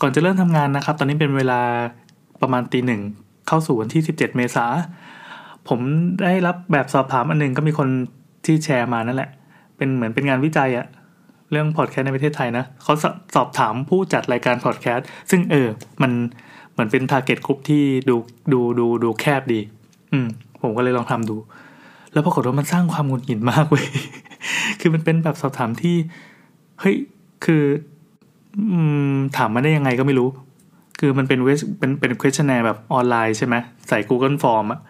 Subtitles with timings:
[0.00, 1.60] ก่อนจะเริ่มทำงานนะครับ ตอนนี้เป็นเวลา
[2.42, 3.02] ประมาณตีหนึ่ง
[3.48, 4.64] เข้าสู่วันที่ 17 เมษา
[5.68, 5.80] ผม
[6.24, 7.88] ได้รับแบบสอบถามอันหนึ่งก็มีคน
[8.46, 9.30] ที่แชร์มานั่นแหละ
[9.76, 10.86] เป็นเหมือนเป็นงานวิจัยอะ
[11.50, 12.94] เรื่องพอดแคสต์ในประเทศไทยนะเขา
[13.34, 15.68] สอบถามผู้จัดรายการพอดแคสต์ซึ่งเออ
[16.02, 16.12] มัน
[16.72, 18.16] เหมือนเป็นทาร์เก็ตกลุ่มที่ดู
[18.52, 19.60] ดูดูดูแคบดี
[20.12, 20.26] อืม
[20.62, 21.36] ผมก็เลยลองทำดู
[22.12, 23.86] แล้วปรากฏว่ามันสร้างความหงุดหงิดมากเว้ย
[24.80, 25.96] คือมันเป็นแบบสอบถามที่
[26.80, 26.96] เฮ้ย
[27.44, 27.62] คือ
[28.56, 28.80] อื
[29.12, 30.28] ม ถามมาได้ยังไงก็ไม่รู้
[31.00, 33.54] คือมันเป็นเวสเป็นเป็น questionnaire แบบออนไลน์ใช่ไหม
[33.88, 34.80] ใส่ Google Form อะ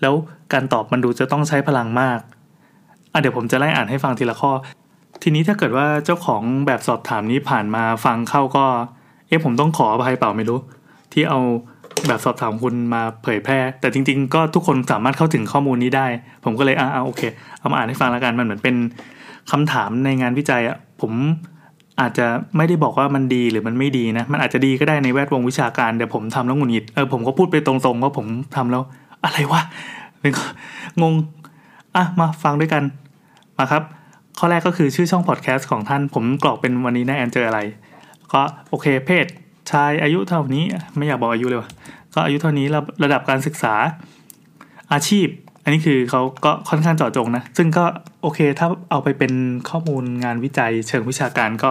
[0.00, 0.14] แล้ว
[0.52, 2.18] การตอบมันดูจะต้องใช้พลังมาก
[3.12, 4.50] อะเดี๋ยวผมจะไล่อ่านให้ฟังทีละข้อ
[5.22, 8.64] ทีนี้ถ้าเกิดว่าเจ้าของแบบสอบถามนี้ผ่านมาฟังเข้าก็
[9.28, 10.58] เอ๊ะผมต้องขออภัยเปล่าไม่รู้
[11.12, 11.40] ที่เอา
[12.06, 16.06] แบบสอบถามคุณมาเผยแพร่ แต่จริง ๆ ก็ทุกคนสามารถเข้าถึงข้อมูลนี้ได้
[16.44, 17.22] ผมก็เลยอ่าโอเค
[17.58, 18.76] เอามาอ่านให้ฟังแล้วกันมันเหมือนเป็น
[19.50, 21.12] คำถามในงานวิจัยอะผม
[22.00, 22.26] อาจจะ
[22.56, 28.82] ไม่ได้บอกว่ามันดีหรือมันไม่ดีนะ มันอาจจะดีก็ได้ในแวดวงวิชาการแต่ผมทำแล้วหงุดหงิดเออผมก็พูดไปตรงๆว่าผมทำแล้ว
[29.24, 29.60] อะไรวะ
[30.20, 30.32] เป็น
[31.02, 31.14] งง
[31.96, 32.82] อะมาฟังด้วยกัน
[33.58, 33.82] มาครับ
[34.38, 37.60] ข้อแรกก็คือชื่อช่องพอดแคสต์ของท่านผมกรอกเป็นวันนี้นะแอนเจออะไร
[38.32, 39.26] ก็โอเคเพศ
[39.70, 40.64] ชายอายุเท่านี้
[40.96, 41.70] ไม่อยากบอกอายุเลยวะ
[42.14, 43.74] ก็อายุเท่านี้ระระดับการศึกษา
[44.92, 45.26] อาชีพ
[45.62, 47.84] อันนี้คือเขาก็ค่อนข้างเจาะจงนะ ซึ่งก็
[48.22, 49.32] โอเคถ้าเอาไปเป็น
[49.68, 51.66] ข้อมูลงานวิจัยเชิงวิชาการก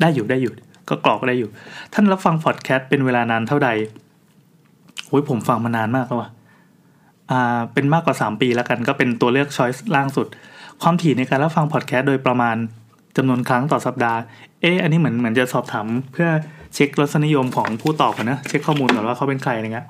[0.00, 0.52] ได้อยู่ได้อยู่
[0.88, 1.50] ก็กรอกได้อยู่
[1.94, 3.68] ท่านรับฟังพอดแคสต์เป็นเวลานานเท่าใด
[5.08, 6.30] โอ้ยผมฟังมานานมากแล้ววะ
[7.30, 10.26] อ่าเป็นมากกว่า 3 ปีแล้วกัน ก็เป็นตัวเลือกช้อยส์ล่างสุด
[10.82, 12.56] ความถี่ในการรับฟังพอดแคสต์โดยประมาณ
[13.16, 14.18] จำนวนครั้งต่อสัปดาห์
[14.60, 16.28] เอออันนี้เหมือนเหมือนจะสอบถามเพื่อ
[16.74, 19.86] เช็ครสนิยมของผู้ตอบกันนะ เช็คข้อมูลก่อนว่าเขาเป็นใครอะไรเงี้ย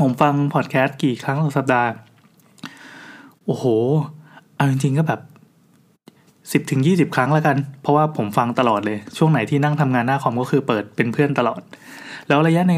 [0.00, 1.88] ผมฟังพอดแคสต์กี่ครั้งต่อสัปดาห์
[3.44, 3.64] โอ้โห
[4.56, 5.20] เอาจริงๆก็แบบ
[6.52, 11.60] สิบถึงยี่สิบครั้งแล้วกัน เพราะว่าผมฟังตลอดเลย ช่วงไหนที่นั่งทำงานหน้าคอมก็คือเปิดเป็นเพื่อนตลอด
[12.28, 12.72] แล้วระยะใน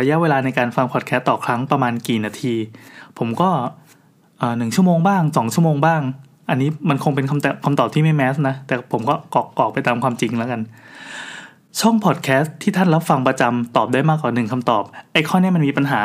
[0.00, 2.54] ระยะเวลาในการฟังพอดแคสต์ต่อครั้งประมาณกี่นาที
[3.18, 3.50] ผมก็
[4.58, 6.00] หนึ่งชั่วโมงบ้างสองชั่วโมงบ้าง
[6.50, 10.60] อันนี้มันคงเป็นคำตอบคำตอบที่ไม่แมสนะ แต่ผมก็กอกกอกไปตามความจริงแล้วกัน
[11.80, 14.82] ช่องพอดแคสต์ที่ท่านรับฟังประจำตอบได้มากกว่าหนึ่งคำตอบ
[15.12, 16.00] ไอ้ข้อนี้มันมีปัญหา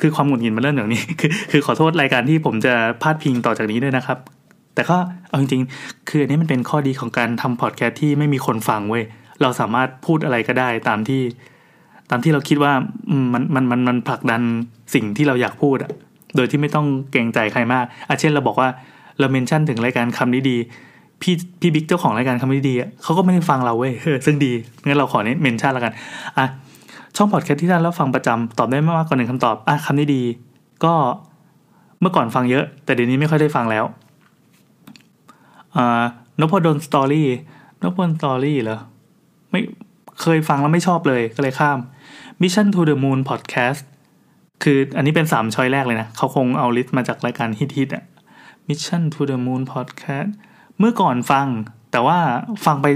[0.00, 4.18] คือความหงุดหงิดมาเรื่องอย่างนี้คือคือขอโทษรายการที่ผมจะพาดพิงต่อจากนี้ด้วยนะครับ
[4.78, 9.04] แต่ก็เอาจริงๆคืออันนี้มันเป็นข้อดีของการทำพอดแคสต์ที่ไม่มีคนฟังเว้ย
[9.42, 11.22] เราสามารถพูดอะไรก็ได้ตามที่
[12.10, 12.72] ตามที่เราคิดว่า
[13.32, 14.42] มันมันมันมันผลักดัน
[14.94, 15.90] สิ่งที่เราอยากพูดอะ
[16.36, 18.68] โดยที่ไม่ต้องเกรงใจใครมากอาเช่นเราบอกว่า
[19.18, 20.56] เรา mention ถึงรายการคำนี้ดี
[21.22, 23.92] พี่พี่บิ๊กเจ้าของรายการคำนี้ดีเขาก็ไม่ได้ฟังเราเว้ย
[24.26, 24.52] ซึ่งดี
[24.86, 25.92] งั้นเราขอเน้น mention แล้วกัน
[26.38, 26.46] อะ
[27.16, 30.22] ช่องพอดแคสต์ที่ท่านรับฟังประจำตอบได้ไม่มากกว่าหนึ่งคำตอบอะคำนี้ดี
[30.84, 30.94] ก็
[32.00, 33.84] เมื่อก่อนฟังเยอะ แต่เดี๋ยวนี้ไม่ค่อยได้ฟังแล้ว
[35.78, 36.02] อ่า
[36.40, 37.28] นพดล Story
[37.82, 38.78] นพดล Story เหรอ
[39.50, 39.60] ไม่
[40.20, 41.78] เคยฟังแล้วไม่ชอบเลยก็เลยข้าม
[42.40, 43.82] Mission to the Moon Podcast
[44.62, 48.04] คืออันนี้เป็นสามช้อยแรกเลยนะ เขาคงเอาลิสต์มาจากรายการฮิตๆอะ
[48.68, 50.30] Mission to the Moon Podcast
[50.78, 51.46] เมื่อก่อนฟัง
[51.92, 52.18] แต่ว่า
[52.66, 52.86] ฟังไป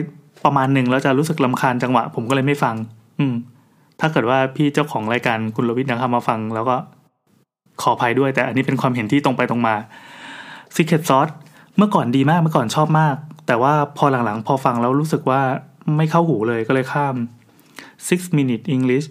[0.45, 2.75] ประมาณหนึ่งแล้วจะรู้สึกลำคาญจังหวะ ผมก็เลยไม่ฟัง
[3.19, 3.35] อืม
[4.01, 6.77] ถ้าเกิดว่าพี่เจ้าของรายการคุณลวิทย์นะครับมาฟังแล้วก็
[7.83, 9.75] ขออภัยด้วย แต่อันนี้เป็นความเห็นที่ตรงไปตรงมา
[10.75, 11.33] Secret Sauce
[11.77, 13.17] เมื่อก่อนดีมากเมื่อก่อนชอบมาก
[13.47, 15.41] แต่ว่าพอหลังๆ พอฟังแล้วรู้สึกว่า
[15.97, 17.15] ไม่เข้าหูเลยก็เลยข้าม
[18.09, 19.07] six minute English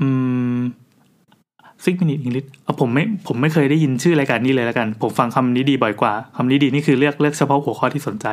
[0.00, 0.08] อื
[0.56, 0.58] ม
[1.84, 8.26] six minute English เอาผมไม่ผมไม่เคยได้ยินชื่อรายการนี้เลยล้วกัน ผมฟังคำนี้ดีบ่อยกว่าคำนี้ดีนี่คือเลือกเลือกเฉพาะหัวข้อที่สนใจ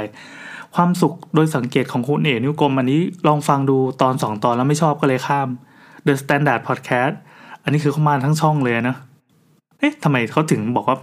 [0.75, 5.47] ความสุขโดยสังเกตของคุณเอ๋นิ้วกลมอันนี้ลองฟังดูตอนสองตอนแล้วไม่ชอบก็เลยข้าม
[6.05, 7.13] The Standard Podcast
[7.63, 8.95] อันนี้คือเขามาทั้งช่องเลยนะ
[9.79, 10.97] เอ๊ะทำไมเขาถึงบอกว่า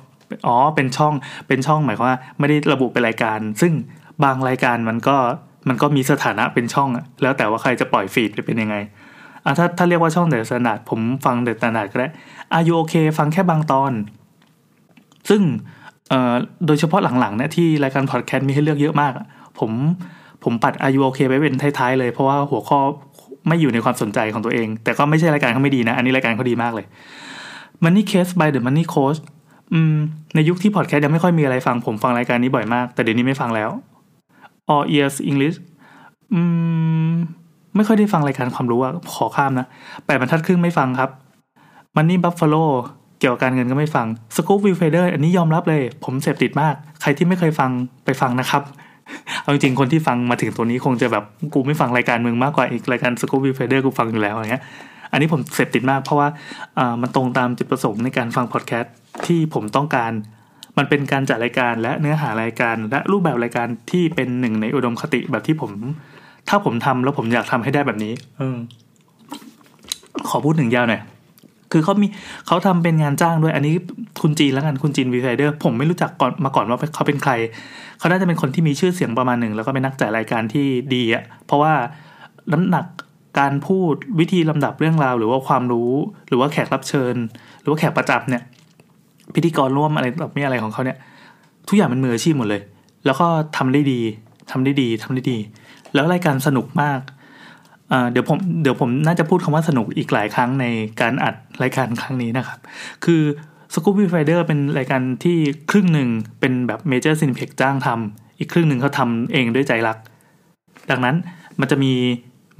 [0.47, 1.15] อ๋อเป็นช่อง
[1.49, 3.73] เป็นช่องหมายความว่าไม่ได้ระบุเป็นรายการ ซึ่ง
[4.25, 5.17] บางรายการมันก็
[5.69, 8.77] มันก็มีสถานะเป็นช่องอะแล้วแต่ว่าใครจะปล่อย feed เป็นยังไง
[9.45, 12.09] อะถ้าถ้าเรียกว่าช่อง The Standard ผมฟัง The Standard ก็ได้
[12.57, 13.93] R U OK ฟังแค่บางตอน
[15.29, 15.43] ซึ่ง
[16.09, 16.35] เอ่อ
[16.67, 19.13] โดยเฉพาะหลังๆเนี่ยที่รายการพอดแคสต์มีให้เลือกเยอะมาก
[19.59, 19.71] ผม
[20.45, 22.79] ผมปัด R U OK ไปเป็นท้ายๆเลย เพราะว่าหัวข้อ
[23.49, 26.87] ไม่อยู่ในความสนใจของตัวเอง แต่ก็ไม่ใช่รายการเขาไม่ดีนะ อันนี้รายการเขาดีมากเลย
[27.85, 29.19] Money Case by the Money Coach
[29.73, 29.97] อืม
[30.35, 33.71] ในยุคที่พอดแคสต์ยังไม่ค่อยมีอะไรฟังผมฟังรายการนี้บ่อยมาก แต่เดี๋ยวนี้ไม่ฟังแล้ว
[34.75, 35.57] all ears English
[36.35, 36.41] อื
[37.09, 37.13] ม
[37.77, 39.67] ไม่ค่อยได้ฟังรายการความรู้อะขอข้ามนะ
[40.07, 41.11] แปดบรรทัดครึ่งไม่ฟังครับ
[41.97, 42.65] Money Buffalo
[43.21, 47.71] เกี่ยวกับการเงินก็ไม่ฟัง Scoop View Fader อันนี้ยอมรับเลย ผมเสพติดมาก ใครที่ไม่เคยฟัง
[48.05, 48.63] ไปฟังนะครับ
[49.43, 51.25] เอาจริงๆคนที่ฟังมาถึงตัวนี้คงจะแบบ
[51.55, 54.63] กูไม่ฟังรายการมึงมากกว่าอีกรายการ Scoop View Fader กูฟังอยู่แล้วอย่างเงี้ย
[55.13, 56.29] อันนี้ผมเสพติดมากเพราะว่า
[57.03, 58.95] มันตรงตามจุดประสงค์ในการฟังพอดแคสต์
[59.27, 60.13] ที่ผมต้องการ
[60.79, 65.71] มันเป็นการจัดรายการและเนื้อหารายการ และรูปแบบรายการที่เป็นหนึ่งในอุดมคติแบบที่ผม
[66.49, 68.57] ถ้าผมทำแล้วผมอยากทำให้ได้แบบนี้ เออ
[70.29, 71.03] ขอพูดถึงยาวหน่อย
[71.73, 72.07] คือเขามี
[72.47, 73.75] เขาทำเป็นงานจ้างด้วย อันนี้
[74.23, 77.33] คุณจีนแล้วกันคุณจีนวีไซเดอร์ผมไม่รู้จักก่อนมาก่อนว่าเขาเป็นใคร
[77.99, 81.73] เขาน่าจะเป็นคนที่มีชื่อเสียงประมาณหนึ่งแล้วก็เป็นนักจัดรายการที่ดีอะเพราะว่า
[82.53, 82.87] น้ำหนัก
[83.39, 85.91] การพูดวิธีลำดับเรื่องราว หรือว่าความรู้
[86.29, 87.15] หรือว่าแขกรับเชิญ
[87.61, 88.43] หรือว่าแขกประจำเนี่ย
[89.35, 90.99] พิธีกรร่วมอะไรแบบนี้อะไรของเขาเนี่ย
[91.69, 92.63] ทุกอย่างเป็นมืออาชีพหมดเลย
[93.07, 93.27] แล้วก็
[93.57, 94.01] ทำได้ดี
[94.51, 95.39] ทำได้ดีทำได้ดี
[95.95, 97.01] แล้วรายการสนุกมาก
[98.13, 100.67] เดี๋ยวผมเดี๋ยวผมน่าจะพูดคำว่าสนุกอีกหลายครั้งใน
[101.01, 102.59] การอัดรายการครั้งนี้นะครับ
[103.05, 103.23] คือ
[103.75, 105.37] s c o o p y Finder เป็นรายการที่
[105.71, 106.09] ครึ่งหนึ่ง
[106.41, 109.99] เป็นแบบ Major Cineplex จ้างทำอีกครึ่งหนึ่งเขาทำเองด้วยใจรัก
[110.91, 111.17] ดังนั้น
[111.61, 111.93] มันจะมี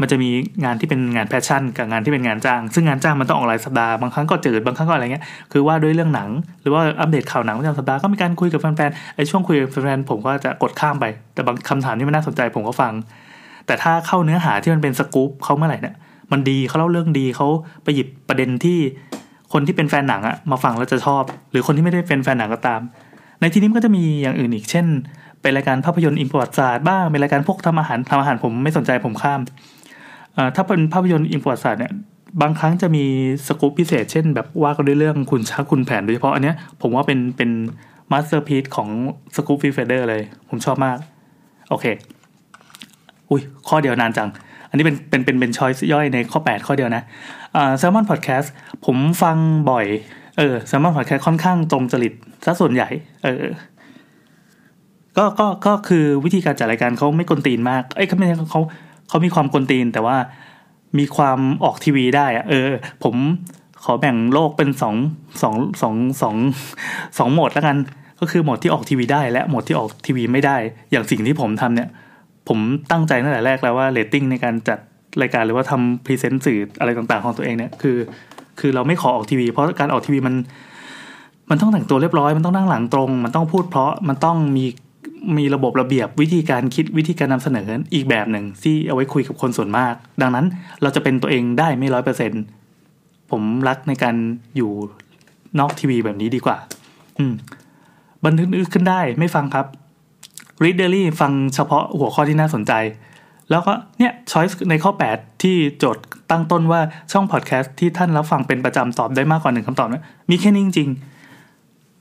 [0.03, 0.31] มันจะมี
[0.65, 6.29] งานที่เป็นงาน passion กับงานที่เป็นงานจ้าง ซึ่งงานจ้างมันต้องออกรายสัปดาห์บางครั้งก็จืดบางครั้งก็อะไรเงี้ยคือว่าด้วยเรื่องหนัง
[6.63, 11.05] หรือว่าอัปเดตข่าวหนังประจำสัปดาห์ก็มีการคุยกับแฟนๆไอ้ช่วงคุยกับแฟนๆผมก็จะกดข้ามไป
[11.35, 12.93] แต่บางคำถามที่มันน่าสนใจผมก็ฟัง
[13.67, 15.95] แต่ถ้าเข้าเนื้อหาที่มันเป็นสกู๊ปเขาเมื่อไหร่เนี่ย
[16.33, 17.47] มันดีเขาเล่าเรื่องดีเขา
[17.85, 18.79] ไปหยิบประเด็นที่
[19.53, 22.81] คนที่เป็นแฟนหนังอะมาฟังแล้วจะชอบ หรือคนที่ไม่ได้เป็นแฟนหนังก็ตาม
[23.41, 24.87] ในที่นี้มันก็จะมีอย่างอื่นอีกเช่น
[25.43, 29.41] เป็นรายการภาพยนตร์อิงประวัติศาสตร์บ้างเป็นรายการพวกทำอาหารทำอาหารผมไม่สนใจผมข้าม
[30.57, 31.93] ถ้าเป็นภาพยนตร์อิงประวัติศาสตร์เนี่ย
[32.43, 33.05] บางครั้งจะมี
[33.47, 37.51] สกู๊ปพิเศษ เช่น แบบว่ากันด้วยเรื่องขุนช้างขุนแผนโดยเฉพาะอันเนี้ยผมว่าเป็นเป็น
[38.13, 38.89] masterpiece ของ
[39.37, 40.99] สกู๊ปฟีเฟเดอร์เลย ผมชอบมาก
[41.71, 41.85] โอเค
[43.31, 44.29] อุ้ยข้อเดียวนานจัง
[44.69, 47.03] อันนี้เป็นเป็นเป็นเป็น choice ย่อยในข้อ 8 ข้อเดียวนะ
[47.57, 48.53] อ่า Salmon Podcast
[48.87, 49.37] ผมฟัง
[49.71, 49.87] บ่อย
[50.39, 52.15] เออ Salmon Podcast ค่อนข้างตรงจริต
[52.45, 52.89] ซะส่วนใหญ่
[53.25, 53.45] เออ
[55.17, 58.63] ก็ก็ก็คือวิธีการจัดรายการเขาไม่กวนตีนมาก เอ้ยเขาไม่ใช่เขา
[59.13, 60.17] เขามีความกวนตีนแต่ว่า
[60.99, 62.69] มีความออกทีวีได้อะเออ
[63.05, 63.15] ผม
[63.85, 64.97] ขอแบ่งโลกเป็นสอง
[65.43, 66.37] สองสองสอง
[67.19, 67.77] สองโหมดแล้วกัน
[68.21, 70.57] ก็คือโหมดที่ออกทีวีได้และโหมดที่ออกทีวีไม่ได้
[70.91, 71.89] อย่างสิ่งที่ผมทำเนี่ย
[72.49, 72.59] ผม
[72.91, 74.79] ตั้งใจตั้งแต่แรกแล้วว่าเรตติ้งในการจัด
[75.23, 77.97] รายการหรือว่าทำ present สื่ออะไรต่างๆของตัวเองเนี่ยคือ
[78.61, 80.35] คือเราไม่ขอออกทีวี เพราะการออกทีวีมัน
[81.51, 84.65] มันต้องแต่งตัวเรียบร้อย มันต้องนั่งหลังตรง มันต้องพูดเพราะมันต้องมี
[85.39, 87.65] มีระบบระเบียบวิธีการคิดวิธีการนำเสนอ
[87.95, 90.47] อีกแบบหนึ่งที่เอาไว้คุยกับคนส่วนมาก ดังนั้น
[90.83, 92.33] เราจะเป็นตัวเองได้ไม่ร้อยเปอร์เซ็นต์
[93.31, 94.15] ผมรักในการ
[94.57, 94.71] อยู่
[95.59, 96.57] นอกทีวีแบบนี้ดีกว่า
[97.19, 97.33] อืม
[98.25, 99.67] บันทึกขึ้นได้ไม่ฟังครับ
[100.63, 102.73] read daily ฟังเฉพาะหัวข้อที่น่าสนใจ
[103.51, 106.81] แล้วก็เนี่ย choice ในข้อ 8 ที่โจทย์ตั้งต้นว่า
[107.13, 110.91] ช่องพอดแคสต์ที่ท่านรับฟังเป็นประจำตอบได้มากกว่าหนึ่งคำตอบนะมีแค่นี้จริง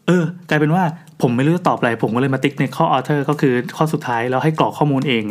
[0.08, 0.84] เออกลายเป็นว่า
[1.22, 5.24] ผมไม่รู้จะตอบอะไร ผมก็เลยมาติ๊กในข้อ other ก็คือข้อสุดท้ายแล้วให้กรอกข้อมูลเอง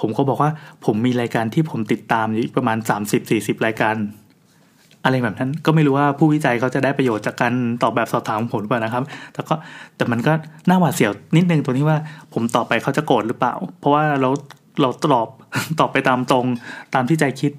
[0.00, 0.50] ผมก็บอกว่า
[0.84, 2.78] ผมมีรายการที่ผมติดตามอยู่ประมาณ
[3.20, 3.96] 30-40 รายการ
[5.04, 7.52] อะไรแบบนั้นก็ไม่รู้ว่าผู้วิจัยเขาจะได้ประโยชน์จากการ
[7.82, 9.54] ตอบแบบสอบถามของผมหรือเปล่านะครับ แต่ก็
[9.96, 10.32] แต่มันก็
[10.68, 11.98] น่าหวาดเสียวนิดนึงตัวนี้ว่า
[12.34, 14.30] ผมตอบไปเขาจะโกรธหรือเปล่า เพราะว่าเรา
[14.80, 15.28] เราตอบ
[15.80, 16.46] ตอบไปตามตรง
[16.94, 17.52] ตามที่ใจคิด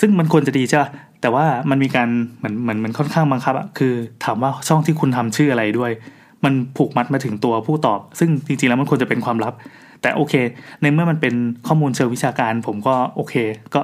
[0.00, 0.84] ซึ่งมันควรจะดีใช่ไหม
[1.20, 3.94] แต่ว่ามันมีการเหมือนเหมือนมันค่อนข้างบังคับอะคือ
[4.24, 5.90] ถามว่าช่องที่คุณทำชื่ออะไรด้วย
[6.44, 9.54] มันผูกมัดมาถึงตัวผู้ตอบ ซึ่งจริงๆแล้วมันควรจะเป็นความลับ
[10.02, 10.34] แต่โอเค
[10.82, 11.34] ในเมื่อมันเป็น
[11.66, 13.34] ข้อมูลเชิงวิชาการ ผมก็โอเค
[13.74, 13.82] ก็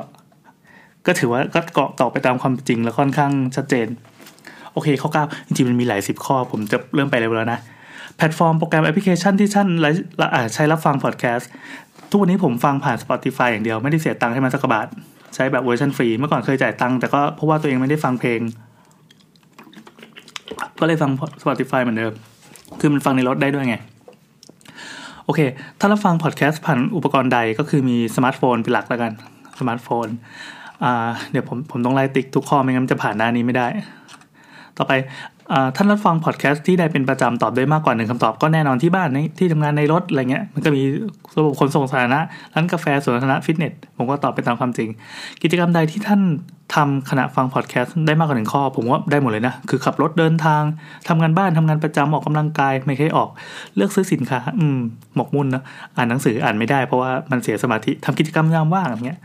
[1.07, 3.87] ก็ถือว่าก็เกาะตอบไปตามความจริงแล้วค่อนข้างชัดเจน
[4.73, 7.61] โอเคข้อเก้าจริงๆมันมีหลายสิบข้อ ผมจะเริ่มไปเร็วแล้วนะ
[8.17, 9.69] แพลตฟอร์มโปรแกรมแอปพลิเคชันที่ท่าน
[10.55, 11.51] ใช้รับฟังพอดแคสต์
[12.11, 14.87] ทุกวันนี้ผมฟังผ่าน Spotify อย่างเดียวไม่ได้เสียตังค์ให้มันสักบาท
[15.35, 18.41] ใช้แบบเวอร์ชันฟรี เมื่อก่อนเคยจ่ายตังค์แต่ก็เพราะว่าตัวเองไม่ได้ฟังเพลง
[20.81, 21.11] ก็เลยฟัง
[21.43, 22.13] Spotify เหมือนเดิม
[22.81, 23.77] คือมันฟังในรถได้ด้วยไง
[25.25, 25.41] โอเค
[25.79, 29.13] ถ้าเราฟังพอดแคสต์ผ่านอุปกรณ์ใดก็คือมีสมาร์ทโฟนเป็นหลักแล้วกัน
[29.61, 30.07] สมาร์ทโฟน
[31.31, 33.67] เดี๋ยวผมผมต้องไล่ติ๊กทุกข้อไม่งั้นจะผ่านหน้านี้ไม่ได้
[34.77, 34.93] ต่อไป
[35.77, 40.83] ท่านรับฟังพอดแคสต์ที่ได้เป็นประจำตอบได้มากกว่าหนึ่งคำตอบก็แน่นอนที่บ้านในที่ทำงานในรถอะไรเงี้ยมันก็มี
[41.37, 42.21] ระบบขนส่งสาธารณะ
[42.55, 44.89] ร้านกาแฟสวนสาธารณะฟิตเนสผมก็ตอบไปตามความจริง
[45.43, 46.21] กิจกรรมใดที่ท่าน
[46.75, 50.63] ทำขณะฟังพอดแคสต์ได้มากกว่าหนึ่งข้อ ผมว่าได้หมดเลยนะ คือขับรถเดินทาง
[51.09, 53.29] ทำงานบ้านทำงานประจำออกกำลังกายไม่เคยออก
[53.77, 54.79] เลือกซื้อสินค้า อืม
[55.17, 55.63] หมกมุ่นนะ
[55.97, 59.19] อ่านหนังสืออ่านไม่ได้เพราะว่ามันเสียสมาธิทำกิจกรรมยามว่างอย่างเงี้ย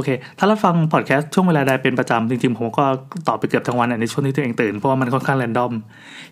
[0.00, 2.84] โอเค ถ้ารับฟังพอดแคสต์ช่วงเวลาใดเป็นประจำจริงๆ ผมก็
[3.28, 5.72] ตอบไปเกือบทั้งวันในช่วงที่ตัวเองตื่น เพราะว่ามันค่อนข้าง random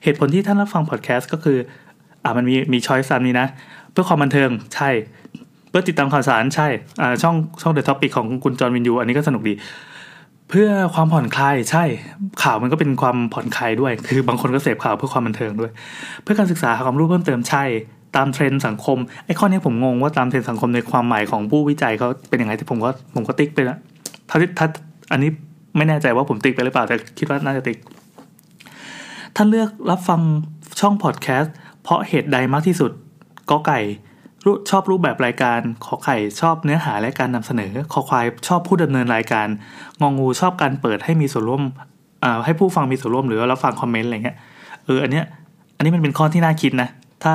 [0.05, 1.59] เหตุผลที่ท่านรับฟังพอดแคสต์ก็คือ
[2.25, 3.49] อ่ามันมีมี choice นี้นะ
[3.93, 4.91] เพื่อความบันเทิงใช่
[5.71, 6.69] เพื่อติดตามข่าวสารใช่
[7.01, 9.55] อ่าช่องช่อง The Topics ของคุณจอห์นวิญญูอันนี้ก็สนุกดี
[10.51, 11.85] เพื่อความผ่อนคลายใช่
[12.43, 15.71] ข่าวมันก็เป็นความผ่อนคลายด้วย คือบางคนก็เสพข่าวเพื่อความบันเทิงด้วย
[16.23, 17.65] เพื่อการศึกษาหาความรู้เพิ่มเติมใช่
[18.17, 23.77] ตามเทรนด์สังคมไอ้ข้อนี้ผมงงว่าตามเทรนด์สังคมในความหมายของผู้วิจัยเขาเป็นยังไงที่ผมก็ผมก็ติ๊กไปละ
[24.31, 24.67] ถ้าถ้า
[25.13, 25.31] อันนี้
[25.77, 27.79] ไม่แน่ใจว่าผมติ๊กไปหรือเปล่าแต่คิดว่าน่าจะติ๊ก
[29.37, 30.21] ท่านเลือกรับฟัง
[30.81, 32.91] ช่องพอดแคสต์เพราะเหตุใดมากที่สุด
[33.51, 39.47] ก็ ก ไก่ ชอบรูปแบบรายการข ไข่ชอบเนื้อหาและการนำเสนอค ควายชอบผู้ดำเนินรายการ
[40.01, 41.63] งองูชอบการเปิดให้มีส่วนร่วม
[42.25, 44.37] อ่าให้ผู้ฟังมีส่วนร่วมหรือว่ารับฟังคอมเมนต์อะไรเงี้ย
[44.85, 45.25] เอออันเนี้ย
[45.77, 46.89] อันนี้มันเป็นข้อที่น่าคิดนะ
[47.25, 47.35] ถ้า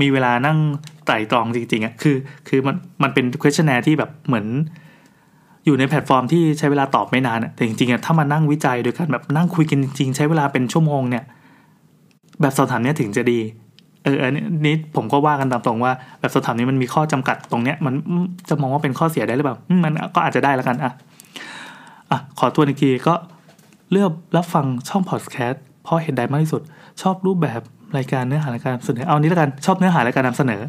[0.00, 0.58] มีเวลานั่ง
[1.06, 2.16] ไต่ตรองจริงๆอะ่ะคือ
[2.48, 4.46] คือมันมันเป็น questionnaire ที่แบบเหมือน
[5.66, 11.24] อยู่ในแพลตฟอร์มที่ใช้เวลาตอบไม่นานอะแต่จริงๆอะถ้ามานั่งวิจัยโดยการแบบนั่งคุยกันจริงๆ ใช้เวลาเป็นชั่วโมงเนี่ย
[12.40, 13.40] แบบสอบถามเนี้ยถึงจะดี
[14.04, 14.32] เอออัน
[14.66, 17.94] นี้ผมก็ว่ากันตามตรงว่า แบบสอบถามนี้มันมีข้อจำกัดตรงเนี้ย มัน
[18.48, 20.92] จะมองว่าเป็นข้อเสียได้หรือเปล่ามมันก็อาจจะได้แล้วกันอะ
[22.10, 23.14] อะขอตัวอีกทีก็
[23.92, 26.62] เลือกรับฟังช่องพอดแคสต์เพราะเหตุใดมากที่สุด
[27.02, 27.60] ชอบรูปแบบ
[27.98, 30.62] รายการเนื้อหารายการนำเสนอเอานี้แล้วกันชอบเนื้อหารายการนำเสนอ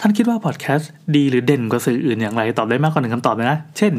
[0.00, 3.92] ท่านคิดว่าพอดแคสต์ดีหรือเด่นกว่าสื่ออื่นอย่างไรตอบได้มากกว่าหนึ่งคำตอบเลยนะ เช่น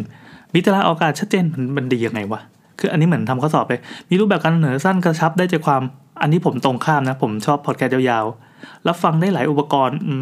[0.54, 2.42] มีตารางออกากาศชัดเจนมันมันดียังไงวะ
[2.80, 5.82] คืออันนี้เหมือนทำข้อสอบเลยมีรูปแบบการเสนอสั้นกระชับได้ใจความ
[6.22, 10.14] อันนี้ผมตรงข้ามนะ ผมชอบพอดแคสต์ยาวๆรับฟังได้หลายอุปกรณ์อื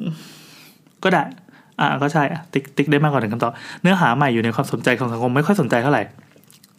[0.00, 0.02] ม
[1.02, 1.22] ก็ได้
[1.80, 3.52] อ่าก็ใช่อะติ๊กติ๊กได้มากกว่าหนึ่งคำตอบ
[3.82, 6.02] เนื้อหาใหม่อยู่ในความสนใจของสังคมไม่ค่อยสนใจเท่าไหร่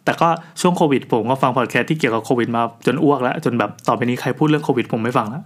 [0.04, 0.28] แต่ก็
[0.60, 5.42] ช่วงโควิด ผมก็ฟังพอดแคสต์ที่เกี่ยวกับโควิดมาจนอ้วกแล้ว จนแบบต่อไปนี้ใครพูดเรื่องโควิด ผมไม่ฟังแล้ว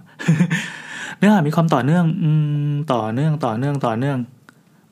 [1.17, 2.29] เนื้อหามีความต่อเนื่องอื
[2.71, 4.17] มต่อเนื่องต่อเนื่องต่อเนื่อง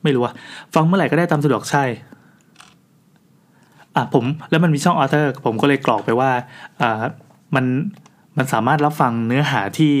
[0.02, 0.34] ไม่รู้อะ
[0.74, 1.84] ฟังเมื่อไหร่ก็ได้ตามสะดวกใช่
[3.96, 6.30] อะผมแล้วมันมีช่อง other ผมก็เลยกรอกไปว่า
[6.82, 7.02] อ่า
[7.54, 7.64] มัน
[8.36, 9.92] มันสามารถรับฟังเนื้อหาที่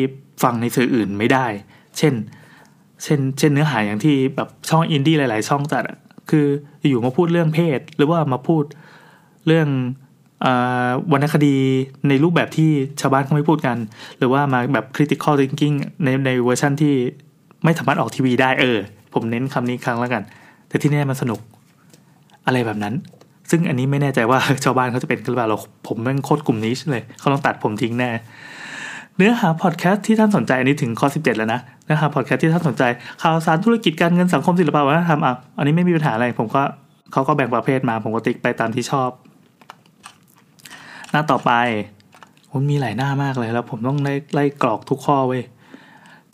[0.42, 1.46] ฟังในสื่ออื่นไม่ได้
[1.98, 2.14] เช่น
[3.02, 5.82] เช่น เช่นเนื้อหาอย่างที่แบบช่องอินดี้หลาย ๆ ช่องจัด
[6.30, 6.46] คือ
[6.88, 8.64] อยู่มาพูดเรื่องเพศ หรือว่ามาพูด
[9.46, 9.68] เรื่อง
[11.12, 11.56] วรรณคดี
[12.08, 12.70] ในรูปแบบที่
[13.00, 13.76] ชาวบ้านเขาไม่พูดกัน
[14.18, 16.94] หรือว่ามาแบบ critical thinking ในในเวอร์ชันที่
[17.64, 18.78] ไม่สามารถออกทีวีได้เออ
[19.14, 20.22] ผมเน้นคำนี้ครั้งแล้วกัน
[20.68, 21.40] แต่ที่แน่มันสนุก
[22.46, 22.94] อะไรแบบนั้น
[23.50, 28.10] ซึ่งอันนี้ไม่แน่ใจว่าชาวบ้านเขาจะเป็นหรือเปล่าเราผมแม่งโคตรกลุ่มนี้เลยเขาต้องตัดผมทิ้งแน่
[29.16, 32.82] เนื้อหาพอดแคสต์ที่ท่านสนใจอันนี้ถึงข้อ 17 แล้วนะเนื้อหาพอดแคสต์ที่ท่านสนใจ
[33.22, 36.62] ข่าวสารธุรกิจการเงินสังคมศิลปะวัฒนธรรมอะอันนี้ไม่มีปัญหาอะไร ผมก็
[37.12, 39.10] เขาก็แบ่งประเภทมาผมก็ติ๊กไปตามที่ชอบ
[41.14, 41.52] หน้าต่อไป
[42.52, 45.42] มันมีหลายหน้ามากเลยแล้ว ผมต้องไล่ไล่กรอกทุกข้อเว้ย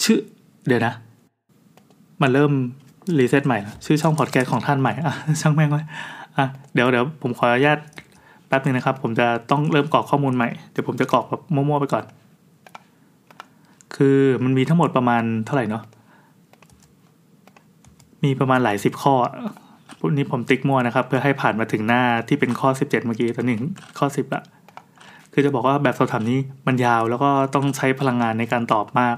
[0.03, 0.19] ชื่อ
[0.67, 0.93] เดี๋ยวนะ
[2.23, 2.53] มันเริ่ม
[3.19, 5.83] รีเซ็ตใหม่แล้วชื่อช่องพอดแคสต์ของท่านใหม่อะช่างแม่งไว้
[6.39, 7.79] อะเดี๋ยวเดี๋ยวผมขออนุญาต
[8.49, 12.05] แป๊บหนึ่งนะครับ ผมจะต้องเริ่มกรอกข้อมูลใหม่เดี๋ยวผมจะกรอกแบบมั่วๆไปก่อน
[13.95, 15.83] คือมันมีทั้งหมดประมาณเท่าไหร่เนาะ
[18.25, 19.15] มีประมาณหลายสิบข้อ
[20.01, 23.57] พวกนี้ผมติ๊กมั่วนะครับ เพื่อให้ผ่านมาถึงหน้าที่เป็นข้อสิบเจ็ดเมื่อกี้ตอนนี้
[23.99, 24.43] ข้อสิบละ
[25.33, 29.17] คือจะบอกว่าแบบสอบถามนี้มันยาวแล้วก็ต้องใช้พลังงานในการตอบมาก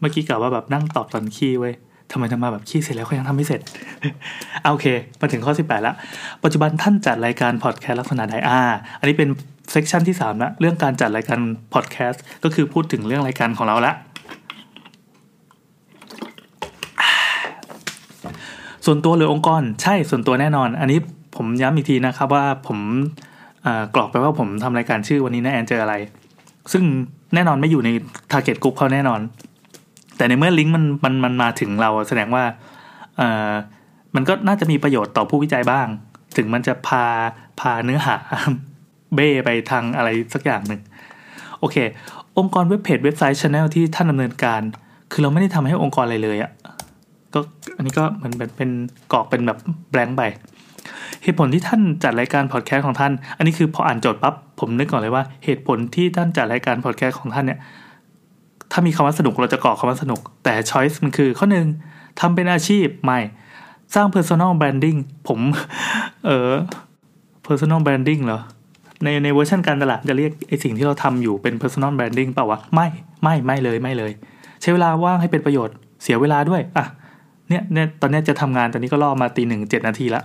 [0.00, 1.74] เมื่อกี้กล่าวว่าแบบนั่งตอบตอนขี้เว้ย
[2.12, 3.60] ทำไมทำมาแบบขี้เสร็จแล้วก็ยังทำไม่เสร็จ
[4.62, 4.86] เอาโอเค
[5.20, 5.94] มาถึงข้อ 18 แล้ว
[6.44, 8.60] ปัจจุบันท่านจัดรายการพอดแคสต์ลักษณะใดอ่า
[8.98, 9.28] อันนี้เป็น
[9.72, 11.38] section ที่3ละเรื่องการจัดรายการ
[11.74, 13.92] พอดแคสต์ก็คือพูดถึงเรื่องรายการของเราละ
[18.86, 20.98] ส่วนตัวหรือองค์กรใช่ส่วนตัวแน่นอน อันนี้
[21.36, 22.78] ผมย้ำอีกทีนะครับว่าผม
[23.94, 25.94] กรอกไปว่าผมทำรายการชื่อวันนี้นะแอนเจออะไร
[26.72, 26.84] ซึ่ง
[27.34, 27.90] แน่นอนไม่อยู่ใน
[28.32, 29.20] target group เขาแน่นอน
[30.16, 32.44] แต่ในเมื่อลิงก์มันมันมันมาถึงเราแสดงว่า
[33.16, 33.52] เออ
[34.14, 35.86] มันก็น่าจะมีประโยชน์ต่อผู้วิจัยบ้าง
[36.36, 37.04] ถึงมันจะพา
[37.60, 38.16] พาเนื้อหา
[39.14, 40.80] เบ้ไปทางอะไรสักอย่างหนึ่ง
[41.60, 41.76] โอเค
[42.38, 44.62] องค์กรเว็บเพจเว็บไซต์ channel ที่ท่านดำเนินการ
[45.12, 46.50] คือเราไม่ได้ทำให้องค์กรอะไรเลยอะ่ะ
[47.34, 47.40] ก็
[47.76, 48.70] อันนี้ก็เหมือนเป็นเป็น
[49.12, 49.58] กรอกเป็นแบบ
[49.90, 50.22] blank ไป
[51.22, 57.58] เหตุผลที่ท่านจัดรายการพอดแคสต์ของท่าน อันนี้คือพออ่านโจทย์ปั๊บผมนึกก่อนเลยว่าเหตุผลที่ท่านจัดรายการพอดแคสต์ของท่านเนี่ย
[58.72, 61.66] ถ้ามีคำว่าสนุกเราจะกรอกคำว่าสนุก แต่ choice มันคือข้อหนึ่ง
[62.20, 63.18] ทำเป็นอาชีพไม่
[63.94, 65.40] สร้าง personal branding ผม
[66.26, 66.52] เออ
[67.46, 68.40] personal branding เหรอ
[69.04, 72.86] ในในเวอร์ชันการตลาดจะเรียกไอสิ่งที่เราทำอยู่เป็น personal branding เปล่าวะไม่
[73.22, 74.12] ไม่ไม่เลยไม่เลย
[74.62, 76.84] ใช้เวลาว่างให้เป็นประโยชน์เสียเวลาด้วยอะ
[77.48, 80.22] เนี่ยเนี่ยตอนนี้จะทำงานตอนนี้ก็ล่อมาตีหนึ่งเจ็ดนาทีละ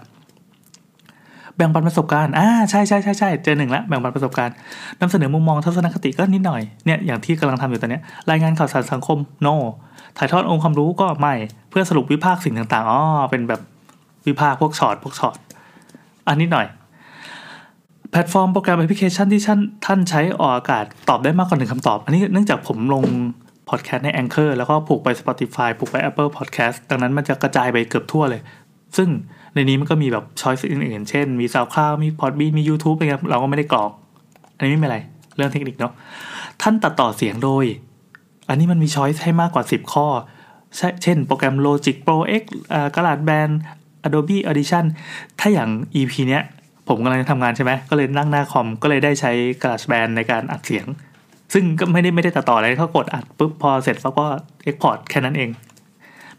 [1.57, 4.55] แบ่งปันประสบการณ์อ่าใช่ใช่ใช่ใช่เจอหนึ่งละแบ่งปันประสบการณ์
[4.99, 9.55] นำเสนอมุมมองทัศนคติก็นิดหน่อยเนี่ยอย่างที่กำลังทำอยู่ตอนนี้รายงานข่าวสารสังคม no
[10.17, 11.33] ถ่ายทอดองค์ความรู้ก็ไม่
[11.69, 12.99] เพื่อสรุปวิพากษ์สิ่งต่างๆอ๋อ
[13.31, 13.61] เป็นแบบ
[14.27, 15.35] วิพากษ์พวกช็อตพวกช็อต
[16.27, 16.67] อันนิดหน่อย
[18.11, 23.03] แพลตฟอร์มโปรแกรมแอปพลิเคชันที่ท่านท่านใช้ออกอากาศตอบได้มากกว่าหนึ่งคำตอบ อันนี้เนื่องจากผมลง
[23.69, 28.41] พอดแคสต์ใน Anchor แล้วก็ผูกไป Spotify ผูกไป Apple Podcast ดังนั้นมันจะกระจายไปเกือบทั่วเลย
[28.97, 29.09] ซึ่ง
[29.53, 33.91] ในนี้มันก็มีแบบช้อยส์อื่นๆ เช่น มี SoundCloud มี Podbean มี YouTube อะไรเงี้ยเราก็ไม่ได้กรอก
[34.57, 34.97] อันนี้ไม่เป็นไร
[35.35, 35.93] เรื่องเทคนิคเนาะ
[36.61, 37.65] ท่านตัดต่อเสียงโดย
[38.49, 40.07] อันนี้มันมีช้อยส์ให้มากกว่า 10 ข้อ
[41.03, 42.43] เช่น โปรแกรม Logic Pro X
[42.73, 43.49] อ่ากระดาษแบน
[44.07, 44.85] Adobe Audition
[45.39, 46.43] ถ้าอย่าง EP เนี้ย
[46.87, 49.31] ผมกำลังทำงานใช่ไหม ก็เลยนั่งหน้าคอม ก็เลยได้ใช้
[49.61, 50.85] GarageBand ในการอัดเสียง
[51.53, 54.25] ซึ่งก็ไม่ได้ไม่ได้ตัดต่ออะไรเขากดอัดปุ๊บพอเสร็จเขาก็
[54.63, 55.49] export แค่นั้นเอง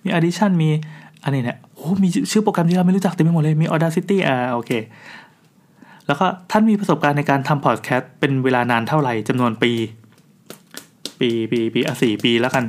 [0.02, 0.70] มี Audition มี
[1.24, 4.70] อันนี้เนี่ย โอ้มีชื่อโปรแกรมที่เราไม่รู้จักเต็มไปหมดเลย มี Audacity อ่าโอเค
[6.06, 9.72] แล้วก็ท่านมีประสบการณ์ในการทำพอดแคสต์เป็นเวลานานเท่าไหร่จำนวนปี
[11.20, 12.64] ปีปีปีอะสี่ปีแล้วกัน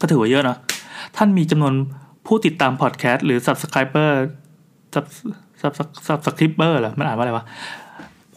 [0.00, 0.58] ก็ถือว่าเยอะเนาะ
[1.16, 1.74] ท่านมีจำนวน
[2.26, 4.10] ผู้ติดตามพอดแคสต์หรือ subscriber
[4.94, 5.04] sub
[5.60, 5.72] sub
[6.08, 7.44] subscriber เหรอมันอ่านว่าอะไรวะ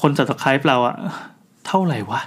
[0.01, 0.95] คน subscribe เราอะ
[1.67, 2.21] เท่าไหร่วะ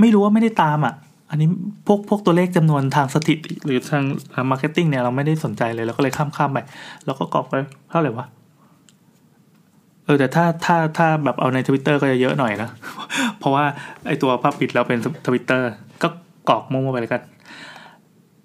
[0.00, 0.94] ไม่รู้ว่าไม่ได้ตามอะ
[1.30, 1.48] อันนี้
[1.86, 4.04] พวกพวกตัวเลขจำนวนทางสถิติ หรือทาง
[4.50, 6.58] marketing เนี่ยเราไม่ได้สนใจเลยเราก็เลยข้ามข้ามไป
[7.04, 7.54] แล้วก็กรอกไป
[7.90, 8.26] เท่าไหร่วะ
[10.04, 12.70] เออแต่ถ้าถ้าถ้าแบบเอาในทวิตเตอร์ก็จะเยอะหน่อยนะ
[13.38, 13.64] เพราะว่า
[14.06, 15.70] ไอตัวพับปิดเราเป็นทวิตเตอร์
[16.02, 16.08] ก็
[16.48, 17.22] กรอกมั่วๆไปเลยกัน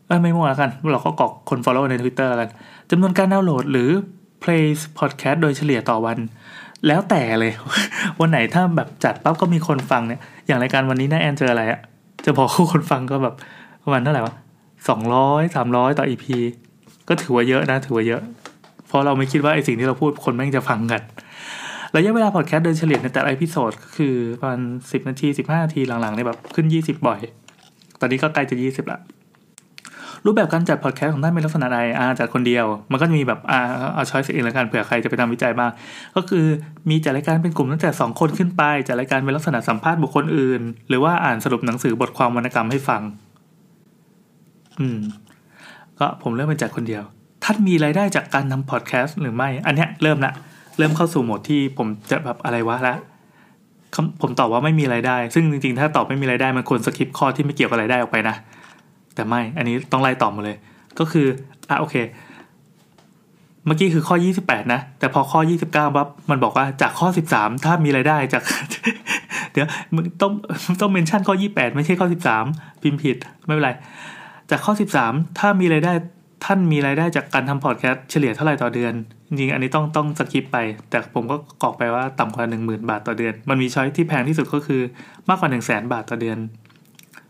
[0.07, 2.49] เออไม่มั่วแล้วกัน เราก็กรอกคน follow ใน Twitter แล้วกัน
[2.91, 3.89] จำนวนการดาวน์โหลดหรือ
[4.43, 4.63] play
[4.99, 6.17] podcast โดยเฉลี่ยต่อวัน
[6.87, 7.53] แล้วแต่เลย
[8.19, 11.79] วันไหนถ้าแบบจัดปั๊บก็มีคนฟังเนี่ย อย่างรายการวันนี้น่าแอนเจออะไรอะ
[12.25, 13.35] จะบอกคู่คนฟังก็แบบ
[13.83, 14.33] ประมาณเท่าไหร่วะ
[14.89, 16.37] สองร้อยสามร้อยต่อ EP
[17.09, 18.21] ก็ถือว่าเยอะนะ ถือว่าเยอะ
[18.87, 21.01] เพราะเราไม่คิดว่าไอสิ่งที่เราพูดคนแม่งจะฟังกัน
[21.95, 24.61] ระยะเวลาพอดแคสต์โดยเฉลี่ยในแต่ละ episode ก็คือประมาณ
[24.91, 27.19] สิบนาทีสิบห้านาทีหลังๆเนี่ยแบบขึ้นยี่สิบบ่อย
[27.99, 28.99] ตอนนี้ก็ใกล้จะยี่สิบละ
[30.25, 33.59] รูปแบบการจัดพอดแคสต์ของท่านเป็นลักษณะใดอ่าจัดคนเดียว มันก็จะมีแบบอ่า
[33.93, 35.71] เอาช้อยส์เองแล้วกันเผื่อใครจะไปทำวิจัยบ้าง
[36.15, 36.45] ก็คือ
[36.89, 43.01] มีจัดรายการเป็นกลุ่มตั้งแต่สองคนขึ้นไปจัดรายการเป็นลักษณะสัมภาษณ์บุคคลอื่น หรือว่าอ่านสรุปหนังสือบทความวรรณกรรมให้ฟัง
[44.79, 44.99] อืม
[45.99, 47.03] ก็ผมเริ่มเป็นจัดคนเดียว
[47.43, 50.33] ท่านมีรายได้จากการทำพอดแคสต์หรือไม่ อันเนี้ยเริ่มละ
[50.77, 52.95] เริ่มเข้าสู่โหมดที่ผมจะแบบอะไรวะละ
[54.21, 58.35] ผมตอบว่าไม่มีรายได้ ซึ่งจริงๆ ถ้าตอบไม่มีรายได้มันควรสคิปข้อที่ไม่เกี่ยวกับรายได้ออกไปนะ
[59.15, 60.57] แต่ไม่ อันนี้ต้องไล่ต่อมาเลย
[60.99, 61.27] ก็คือ
[61.69, 61.95] อะโอเค
[63.65, 68.43] เมื่อกี้คือข้อ 28 นะ แต่พอข้อ 29ปั๊บมันบอกว่าจากข้อ 13 ถ้ามีรายได้จาก
[69.53, 70.31] เดี๋ยวมึงต้อง
[70.81, 72.07] ต้องเมนชั่นข้อ 28 ไม่ใช่ข้อ
[72.45, 73.71] 13 พิมพ์ผิดไม่เป็นไร
[74.49, 74.73] จากข้อ
[75.05, 75.93] 13 ถ้ามีรายได้
[76.45, 78.93] ท่านมีรายได้จากการทำพอดแคสต์เฉลี่ยเท่าไหร่ต่อเดือน
[79.27, 80.57] จริงอันนี้ต้องต้องสกิปไป
[80.89, 84.81] แต่ผมก็กรอกไปว่าต่ำกว่า 10,000 บาทต่อเดือน มันมีช้อยที่แพงที่สุดก็คือ
[85.29, 86.37] มากกว่า 1 0 0 0 0 บาทต่อเดือน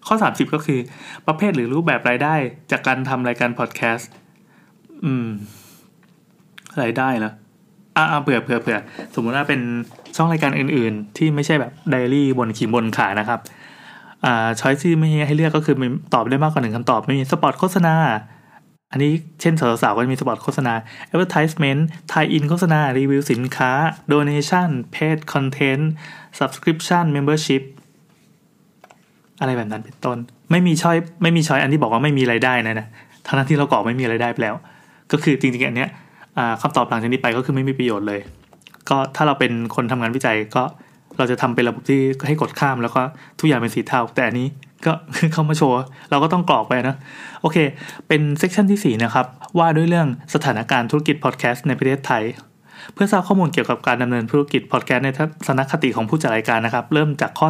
[0.07, 0.79] ข้อ 30 ก็คือ
[1.27, 2.35] ประเภทหรือรูปแบบรายได้
[2.71, 4.11] จากการทำรายการพอดแคสต์
[5.05, 5.27] อืม
[6.81, 7.31] รายได้เหรอ
[7.97, 8.77] อ่าเผื่อเผื่อเผื่อ
[9.15, 9.61] สมมติว่าเป็น
[10.15, 13.39] ช่องรายการอื่น ๆ ที่ไม่ใช่แบบไดอารี่บนขีบนขานะครับ
[14.25, 17.95] อ่า choice ที่ไม่ให้เลือกก็คือมีตอบได้มากกว่าหนึ่งคำตอบไม่มีสปอตโฆษณา
[18.91, 19.11] อันนี้
[19.41, 20.73] เช่นสาวๆก็มีสปอตโฆษณา
[21.11, 21.81] advertisement
[22.11, 23.71] tie-in โฆษณา รีวิวสินค้า
[24.11, 25.83] donation paid content
[26.39, 27.63] subscription membership
[29.41, 30.17] อะไรแบบนั้นเป็นต้น
[30.51, 32.87] ไม่มี choice ไม่มี choice อันที่บอกว่าไม่มีรายได้นะนะ
[33.25, 34.55] ทั้งนั้นที่เรากรอกไม่มีรายได้ไปแล้ว
[35.11, 35.89] ก็คือจริงๆอันเนี้ย
[36.61, 38.19] คำตอบหลังจากนี้ไปก็คือไม่มีประโยชน์เลย
[38.89, 40.63] ก็ถ้าเราเป็นคนทำงานวิจัยก็
[41.17, 43.01] เราจะทำเป็นระบบที่ให้กดข้ามแล้วก็
[43.39, 44.47] ทุกอย่างเป็นสีเทาแต่อันนี้
[44.85, 44.91] ก็
[45.33, 45.75] เข้ามาโชว์
[46.11, 46.95] เราก็ต้องกรอกไปนะ
[47.41, 47.57] โอเค
[48.07, 49.25] เป็น section ที่ 4 นะครับ
[49.59, 52.23] ว่าด้วยเรื่องสถานการณ์ธุรกิจพอดแคสต์ในประเทศไทย
[52.93, 57.47] เพื่อทราบข้อมูลเกี่ยวกับการดำเนินธุรกิจพอดแคสต์ในทัศนคติของผู้จัดรายการนะครับ เริ่มจากข้อ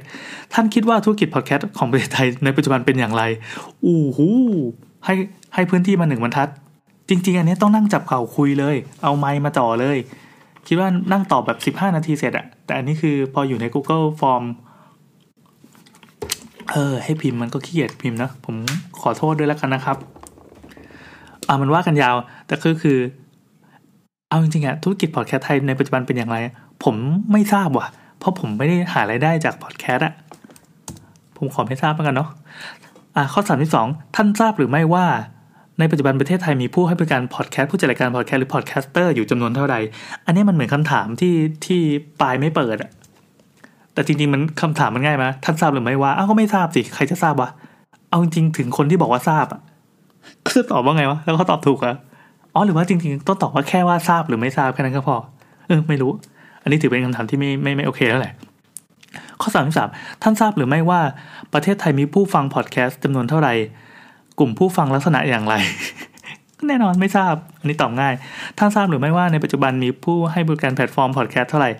[0.00, 3.22] 31 ท่านคิดว่าธุรกิจพอดแคสต์ของประเทศไทยในปัจจุบันเป็นอย่างไร
[3.84, 4.28] อู้หู
[5.04, 5.14] ให้
[5.54, 6.48] ให้พื้นที่มาหนึ่งบรรทัด
[7.08, 9.98] จริง ๆ อันนี้ต้องนั่งจับเข่าคุยเลย เอาไมค์มาจ่อเลย
[10.66, 14.44] คิดว่านั่งตอบแบบ 15 นาทีเสร็จอะแต่อันนี้คือพออยู่ใน Google Form
[16.72, 18.56] เออให้พิมพ์มันก็ขี้เกียจพิมพ์นะ ผม
[19.00, 19.96] ขอโทษด้วยแล้วกันนะครับ
[21.48, 22.16] อ่ามันว่ากันยาว
[22.46, 22.98] แต่ก็คือ
[24.34, 26.36] เอาจริงๆอะธุรกิจพอดแคสต์ไทยในปัจจุบันเป็นอย่างไร
[26.84, 26.94] ผม
[27.32, 27.86] ไม่ทราบว่ะ
[28.18, 30.14] เพราะผมไม่ได้หารายได้จากพอดแคสต์อะ
[31.36, 32.28] ผมขอไม่ทราบเหมือนกันเนาะ
[33.16, 35.06] อ่าข้อสามที่สองท่านทราบหรือไม่ว่า
[35.78, 39.76] ในปัจจุบันประเทศไทยมีผู้ให้บริการพอดแคสต์ผู้จัดรายการพอดแคสต์หรือ podcaster อยู่จำนวนเท่าใด
[40.26, 41.34] อันนี้มันเหมือนคำถามที่
[41.66, 41.80] ที่
[42.20, 42.90] ปลายไม่เปิดอะ
[43.94, 47.48] แต่จริงๆมันคำถามมันง่ายไหมท่านทราบหรือไม่ว่าอ้าวก็ไม่ทราบสิใครจะทราบวะ
[48.10, 49.60] เอาจริงๆถึงคนที่บอกว่าทราบอะ
[50.46, 51.96] ก็จะตอบว่าไงวะแล้วเขาตอบถูกอะ
[52.54, 55.16] อ๋อหรือว่าจริงๆต้องตอบว่าแค่ว่าทราบหรือไม่ทราบแค่นั้นก็พอ
[55.68, 56.12] เออไม่รู้
[56.62, 58.34] อันนี้ถือเป็นคำถามที่ไม่ไม่ไม่โอเคแล้วแหละ
[59.40, 59.88] ข้อสามสาม
[60.22, 61.00] ท่านทราบหรือไม่ว่า
[61.52, 63.52] ประเทศไทยมีผู้ฟังพอดแคสต์จำนวนเท่าไหร่
[64.38, 65.54] กลุ่มผู้ฟังลักษณะอย่างไร
[66.68, 68.14] แน่นอนไม่ทราบ อันนี้ตอบง่าย
[68.58, 71.70] ท่านทราบหรือไม่ว่าในปัจจุบันมีผู้ให้บริการแพลตฟอร์มพอดแคสต์เท่าไหร่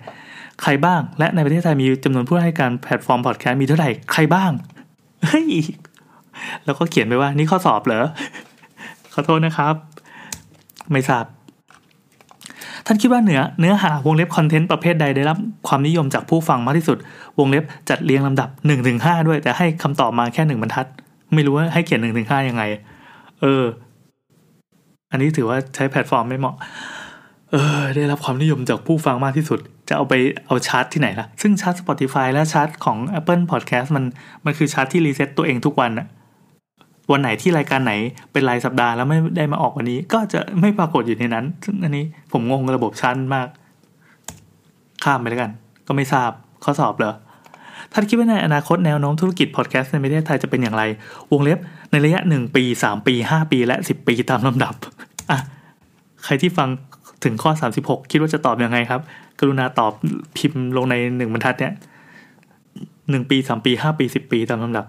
[0.61, 4.51] ใครบ้าง และในประเทศไทยมีจำนวนผู้ให้การแพลตฟอร์มพอดแคสต์มีเท่าไหร่ ใครบ้าง
[5.25, 5.49] เฮ้ย
[6.65, 8.05] แล้วก็เขียนไปว่า นี่ข้อสอบเหรอ
[9.13, 9.75] ขอโทษนะครับ
[10.91, 11.25] ไม่ทราบ
[12.85, 16.97] ท่านคิดว่าเนื้อเนื้อหาวงเล็บคอนเทนต์ประเภทใดได้รับความนิยมจากผู้ฟังมากที่สุด
[17.39, 20.87] วงเล็บจัดเรียงลำดับหนึ่งถึงห้าด้วย แต่ให้คำตอบมาแค่หนึ่งบรรทัด
[21.33, 22.63] ไม่รู้ว่าให้เขียนหนึ่งถึงห้ายังไง
[23.41, 23.63] เออ
[25.11, 26.55] อันนี้ถือว่าใช้แพลตฟอร์มไม่เหมาะ
[27.51, 30.13] เออ ได้รับความนิยมจากผู้ฟังมากที่สุด จะเอาไป
[30.45, 34.03] เอาชาร์ตที่ไหนล่ะ ซึ่งชาร์ต Spotify และชาร์ตของ Apple Podcast มัน
[34.45, 36.07] มันคือชาร์ตที่รีเซ็ตตัวเองทุกวันอะ
[37.11, 37.93] วันไหนที่รายการไหน
[38.31, 43.47] เป็นรายสัปดาห์แล้วไม่ได้มาออกวันนี้ ก็จะไม่ปรากฏอยู่ในนั้นซึ่งอันนี้ผมงงระบบชาร์ตมาก
[45.03, 45.51] ข้ามไปแล้วกัน
[45.87, 46.31] ก็ไม่ทราบ
[46.63, 47.13] ข้อสอบเหรอ
[47.93, 50.83] ท่านคิดว่าในอนาคตแนวโน้มธุรกิจพอดแคสต์ในประเทศไทยจะเป็นอย่างไร
[51.31, 51.59] วงเล็บ
[51.91, 54.73] ในระยะหนึ่งปีสามปีห้าปี และสิบปีตามลำดับ
[55.31, 55.39] อะ
[56.23, 56.69] ใครที่ฟัง
[57.23, 59.01] ถึงข้อสามสิบหกคิดว่าจะตอบอยังไงครับ
[59.39, 59.91] กรุณาตอบ
[60.37, 61.73] พิมพ์ลงในหนึ่งบรรทัดเนี่ย
[63.09, 64.85] หนึ่งปีสามปีห้าปีสิบปีตามลำดับ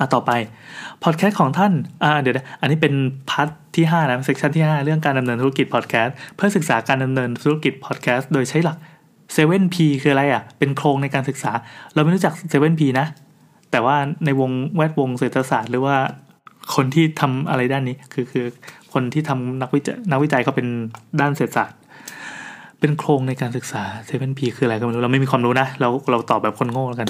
[0.00, 0.30] อะต่อไป
[1.04, 1.72] พอดแคสต์ของท่าน
[2.04, 2.94] อ่าเดี๋ยวอันนี้เป็น
[3.30, 8.76] part ที่5นะ section ที่ 5 เรื่องการดำเนินธุรกิจพอดแคสต์เพื่อศึกษาการดำเนินธุรกิจพอดแคสต์โดยใช้หลัก
[9.36, 11.52] 7P คืออะไรอะ เป็นโครงในการศึกษา
[11.94, 13.06] เราไม่รู้จัก 7P นะ
[13.70, 15.96] แต่ว่าในวงแวดวงเศรษฐศาสตร์หรือว่า
[16.74, 18.46] คนที่ทำอะไรด้านนี้คือคือ
[18.92, 20.68] คนที่ทำนักวิจัยนักวิจัยเขาเป็น
[21.20, 21.78] ด้านเศรษฐศาสตร์
[22.80, 27.08] เป็นโครงในการศึกษา 7P คืออะไรก็ไม่รู้ เราไม่มีความรู้นะ เราเราตอบแบบคนโง่แล้วกัน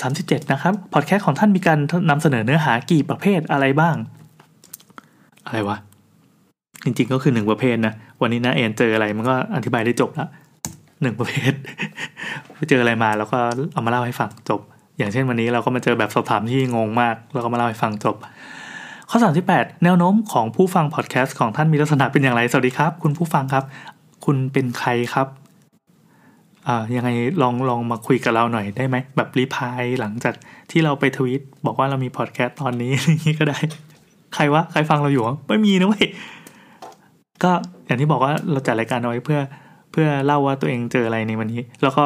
[0.00, 1.78] 37 นะครับ พอดแคสต์ของท่านมีการ
[2.10, 3.96] นำเสนอเนื้อหากี่ประเภทอะไรบ้าง
[5.46, 5.76] อะไรวะ
[6.84, 10.28] จริงๆก็คือหนึ่งประเภทนะ วันนี้นะเอ็นเจออะไรมันก็อธิบายได้จบแล้ว
[11.02, 11.52] หนึ่งประเภท
[12.70, 13.38] เจออะไรมาแล้วก็
[13.72, 14.60] เอามาเล่าให้ฟังจบ
[14.98, 18.16] อย่างเช่นวันนี้เราก็มาเจอแบบสอบถามที่งงมากเราก็มาเล่าให้ฟังจบ
[19.10, 23.64] ข้อสามสิบแปดแนวโน้มของผู้ฟังพอดแคสต์ของท่านมีลักษณะเป็นอย่างไร สวัสดีครับ คุณผู้ฟังครับ
[24.24, 25.28] คุณเป็นใครครับ
[26.68, 27.10] อ่ายังไง
[27.42, 30.34] ลองลองมาคุยกับเราหน่อยได้ไหม แบบ reply หลังจาก
[30.70, 32.90] ที่เราไปทวิตบอกว่าเรามีพอดแคสต์ตอนนี้
[33.22, 33.58] นี่ก็ได้
[34.34, 36.06] ใครวะ ใครฟังเราอยู่ ไม่มีนะเว้ย
[37.42, 37.50] ก็
[37.86, 39.40] อย่างที่บอกว่าเราจัดรายการเอาไว้เพื่อ
[39.92, 42.04] เพื่อเล่าว่าตัวเองเจออะไรในวันนี้ แล้วก็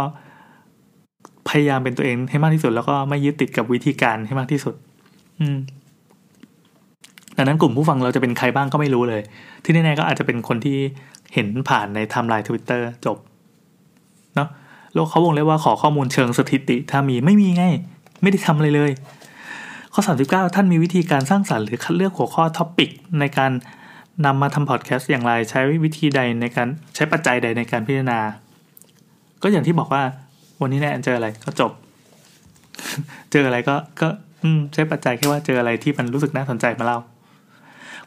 [1.48, 4.74] พยายามเป็นตัวเองให้มากที่สุด แล้วก็ไม่ยึดติดกับวิธีการให้มากที่สุด
[5.40, 5.58] อืม
[7.36, 9.22] ดังนั้นกลุ่มผู้ฟังเราจะเป็นใครบ้างก็ไม่รู้เลย
[9.64, 10.78] ที่แน่ๆก็อาจจะเป็นคนที่
[11.34, 13.18] เห็นผ่านในไทม์ไลน์ทวิตเตอร์จบ
[14.34, 14.48] เนาะ
[14.94, 17.64] แล้วเขาวงเล็บว่าขอข้อมูลเชิงสถิติ ถ้ามีไม่มีไง
[18.22, 18.90] ไม่ได้ทำอะไรเลย
[19.92, 23.52] ข้อ 39 ท่านมีวิธีการสร้างสรรค์หรือคัดเลือกหัวข้อ topic ในการ
[24.26, 28.20] นำมาทำพอดแคสต์อย่างไรใช้วิธีใดในการใช้ปัจจัยใดในการพิจารณา
[29.42, 30.02] ก็อย่างที่บอกว่า
[30.60, 31.72] วันนี้แม่งเจออะไรก็จบ
[33.32, 34.08] เจออะไรก็ก็
[34.72, 36.98] ใช้ปัจจัยแค่ว่าเจออะไรที่มันรู้สึกน่าสนใจมาเล่า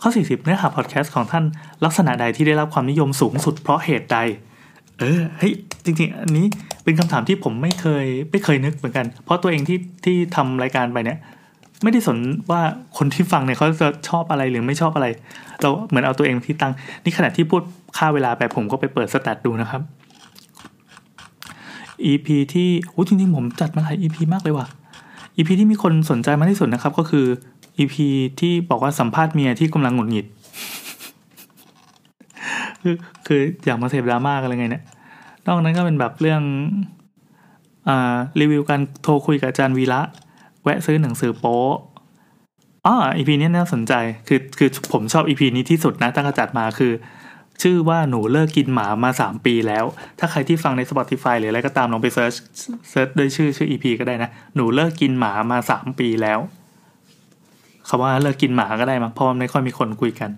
[0.01, 1.43] ข้อ 40 เนื้อหาพอดแคสต์ของท่าน
[1.85, 4.17] ลักษณะใดที่ได้รับความนิยมสูงสุดเพราะเหตุใด
[4.99, 5.53] เออเฮ้ย
[5.85, 6.45] จริงๆ อันนี้
[6.83, 11.19] เป็นคำถามที่ผมไม่เคยไม่เคยนึกเหมือนกัน เพราะตัวเองที่ที่ทำรายการไปเนี่ย
[11.83, 12.17] ไม่ได้สน
[12.51, 12.61] ว่า
[12.97, 15.07] คนที่ฟังเนี่ยเขาจะชอบอะไรหรือไม่ชอบอะไร
[15.61, 17.61] เราเหมือนเอาตัวเองที่ตั้งนี่ขณะที่พูด
[17.97, 19.81] ค่าเวลาไปผมก็ไปเปิดสแตทดูนะครับ
[22.11, 24.67] EP ที่โอ้จริงๆ ผมจัดมาหลาย EP มากเลยว่ะ
[25.37, 27.25] EP ที่มีคนสนใจมากที่สุดนะครับ ก็คือ
[27.79, 27.95] EP
[28.39, 30.25] ที่บอกว่าสัมภาษณ์เมียที่กำลังหงุดหงิด
[32.81, 32.95] คือ
[33.27, 34.83] คืออยากมาเสพดราม่ากันเลยไงเนี่ย
[35.47, 36.41] นอกนั้นก็เป็นแบบเรื่อง
[37.89, 40.01] อ่ารีวิวการโทรคุยกับอาจารย์วีระ
[40.63, 41.61] แวะซื้อหนังสือโป๊
[42.85, 43.93] อ๋อ EP นี้น่าสนใจ
[44.27, 46.93] คือคือผมชอบ EP นี้ที่สุดนะตั้งแต่จัดมาคือ
[47.61, 49.85] ชื่อว่าหนูเลิกกินหมามาสามปีแล้ว
[50.19, 52.33] ถ้าใครที่ฟังใน Spotify หรืออะไรก็ตามลองไป search
[52.89, 56.39] search ด้วยชื่อชื่อ EP ก็ได้นะ หนูเลิกกินหมามาสามปีแล้ว
[57.87, 60.29] คำว่าเลิกกินหมาก็ได้มั้งเพราะมันไม่ค่อยมีคนคุยกัน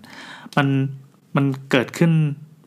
[0.56, 0.66] มัน
[1.36, 2.12] มันเกิดขึ้น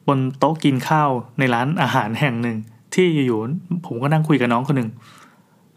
[0.08, 2.58] บนโต๊ะกินข้าวในร้านอาหารแห่งหนึ่ง
[2.94, 4.90] ที่อยู่ๆผมก็นั่งคุยกับน้องคนหนึ่ง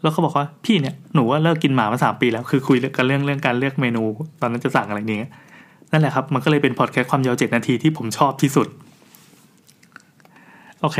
[0.01, 4.03] แล้วเขาบอกว่าพี่เนี่ยหนูว่าเลิกกินหมามาสามปีแล้วคือคุยกันเรื่องเรื่องการเลือกเมนู
[4.41, 5.31] ตอนนั้นจะสั่งอะไรเนี้ย
[5.91, 8.67] นั่นแหละครับ มันก็เลยเป็นพอดแคสต์ความยาวเจ็ดนาทีที่ผมชอบที่สุด
[10.81, 10.97] โอเค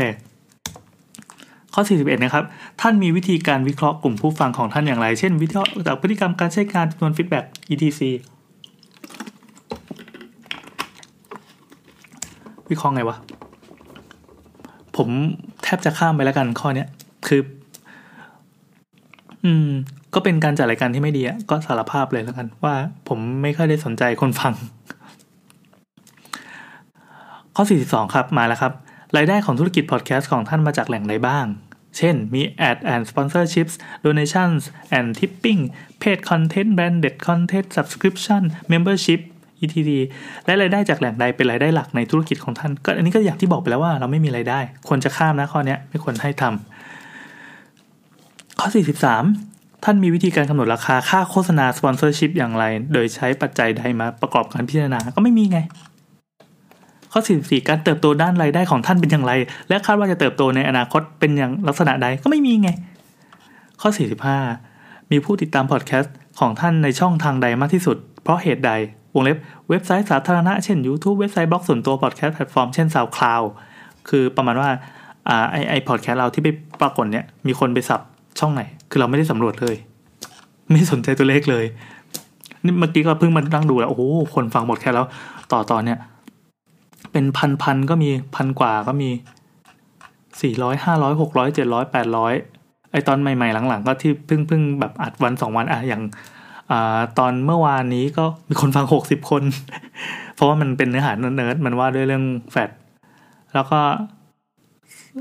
[1.74, 2.44] ข้อ 41 นะครับ
[2.80, 8.02] ท่านมีวิธีการวิเคราะห์กลุ่มผู้ฟังของท่านอย่างไร เช่น วิเคราะห์จากพฤติกรรมการใช้งานจำนวน feedback etc
[12.70, 13.16] วิเคราะห์ไงวะ
[14.96, 15.08] ผม
[15.62, 16.88] แทบจะข้ามไปแล้วกันข้อเนี้ย
[17.26, 17.40] คือ
[19.44, 19.68] อืม
[20.14, 22.74] ก็เป็นการจัดรายการที่ไม่ดีอะก็สารภาพเลยแล้วกัน ว่า
[23.08, 24.52] ผมไม่ค่อยได้สนใจคนฟัง
[27.56, 28.72] ข้อ 42 ครับ มาแล้วครับ
[29.16, 31.46] รายได้ของธุรกิจพอดแคสต์ของท่านมาจากแหล่งใดบ้าง
[31.96, 34.62] เช่น มี ad and sponsorships donations
[34.96, 35.60] and tipping
[36.02, 38.42] paid content branded content subscription
[38.72, 39.20] membership
[39.62, 39.76] etc
[40.44, 48.68] และรายได้จากแหล่งใดเป็นรายได้หลักในธุรกิจของท่าน ก็อันนี้ก็อย่างที่บอกไปแล้วว่าเราไม่มีรายได้ ควรจะข้ามนะข้อนี้ไม่ควรให้ทำข้อ
[49.24, 55.58] 43 ท่านมีวิธีการกำหนดราคาค่าโฆษณา sponsorship อย่างไร โดยใช้ปัจจัยใดมาประกอบการพิจารณาก็ไม่มีไง
[57.12, 59.32] ข้อ 44 การเติบโตด้านรายได้ของท่านเป็นอย่างไร
[59.68, 62.70] และคาดว่าจะเติบโตในอนาคตเป็นอย่างลักษณะใดก็ไม่มีไง
[63.80, 63.88] ข้อ
[64.50, 68.72] 45 มีผู้ติดตามพอดแคสต์ของท่านในช่องทางใดมากที่สุด เพราะเหตุใด
[69.14, 69.36] วงเล็บ
[69.68, 73.46] เว็บไซต์สาธารณะเช่น YouTube เว็บไซต์บล็อกส่วนตัวพอดแคสต์แพลตฟอร์มเช่น SoundCloud
[74.08, 74.70] คือประมาณว่า
[75.28, 76.48] อ่าไอไอพอดแคสต์เราที่ไป
[76.80, 78.00] ปรากฏเนี่ยมีคนไป sub
[78.38, 79.76] ช่องไหน คือเราไม่ได้สำรวจเลย
[80.70, 81.64] ไม่สนใจตัวเลขเลย
[82.64, 84.02] นี่เมื่อกี้ก็เพิ่งมานั่งดูแล้วโอ้โห
[84.34, 85.06] คนฟังหมดแค่แล้ว
[85.52, 85.98] ต่อต่อเนี่ย
[87.18, 89.10] เป็นพันพันก็มีพันกว่าก็มี
[90.40, 92.34] สี่ร้อยห้าร้อยหกร้อยเจ็ดร้อยแปดร้อย
[92.92, 96.02] ไอตอนใหม่ๆหลังๆ ก็ที่เพิ่งเพิ่งแบบอัดวันสองวันอะอย่าง
[96.70, 99.42] อ่าตอนเมื่อวานนี้ก็มีคนฟังหกสิบคน
[100.34, 102.70] เพราะว่ามันเป็นเนื้อหาเนิร์ดมันว่าด้วยเรื่องแฟด
[103.54, 103.80] แล้วก็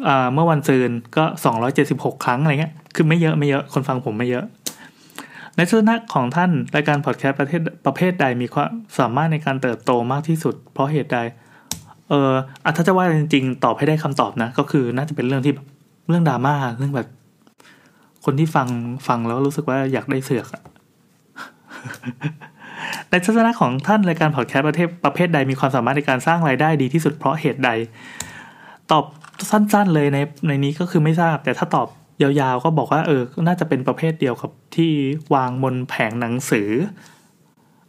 [0.07, 4.45] อ่าเมื่อวันซืนก็สองร้อยเจ็ดสิบหกครั้งอะไรเงี้ยคือไม่เยอะไม่เยอะคนฟังผมไม่เยอะ
[5.55, 11.19] ในทัศนะของท่านรายการพอดแคสต์ประเภทประเภทใดมีความสามารถในการเติบโตมากที่สุด เพราะเหตุใด
[12.09, 12.31] เออ
[12.63, 15.65] อะถ้าจะว่าจริงๆ ตอบให้ได้คำตอบนะ ก็คือน่าจะเป็นเรื่องที่แบบ
[16.09, 17.07] เรื่องดราม่าเรื่องแบบ
[18.25, 18.67] คนที่ฟัง
[19.07, 20.63] ฟังแล้วรู้สึกว่าอยากได้เสือกอะ
[23.09, 27.69] ในทัศนะของท่านรายการพอดแคสต์ประเภทประเภทใดมีความสามารถในการสร้างรายได้ดีที่สุดเพราะเหตุใด
[28.91, 29.05] ตอบ
[29.49, 30.17] สั้น ๆ เลยใน
[30.47, 31.87] ในนี้ก็คือไม่ทราบ แต่ถ้าตอบ
[32.21, 34.91] ยาวๆ ก็บอกว่าเออ น่าจะเป็นประเภทเดียวกับที่
[35.33, 36.69] วางบนแผงหนังสือ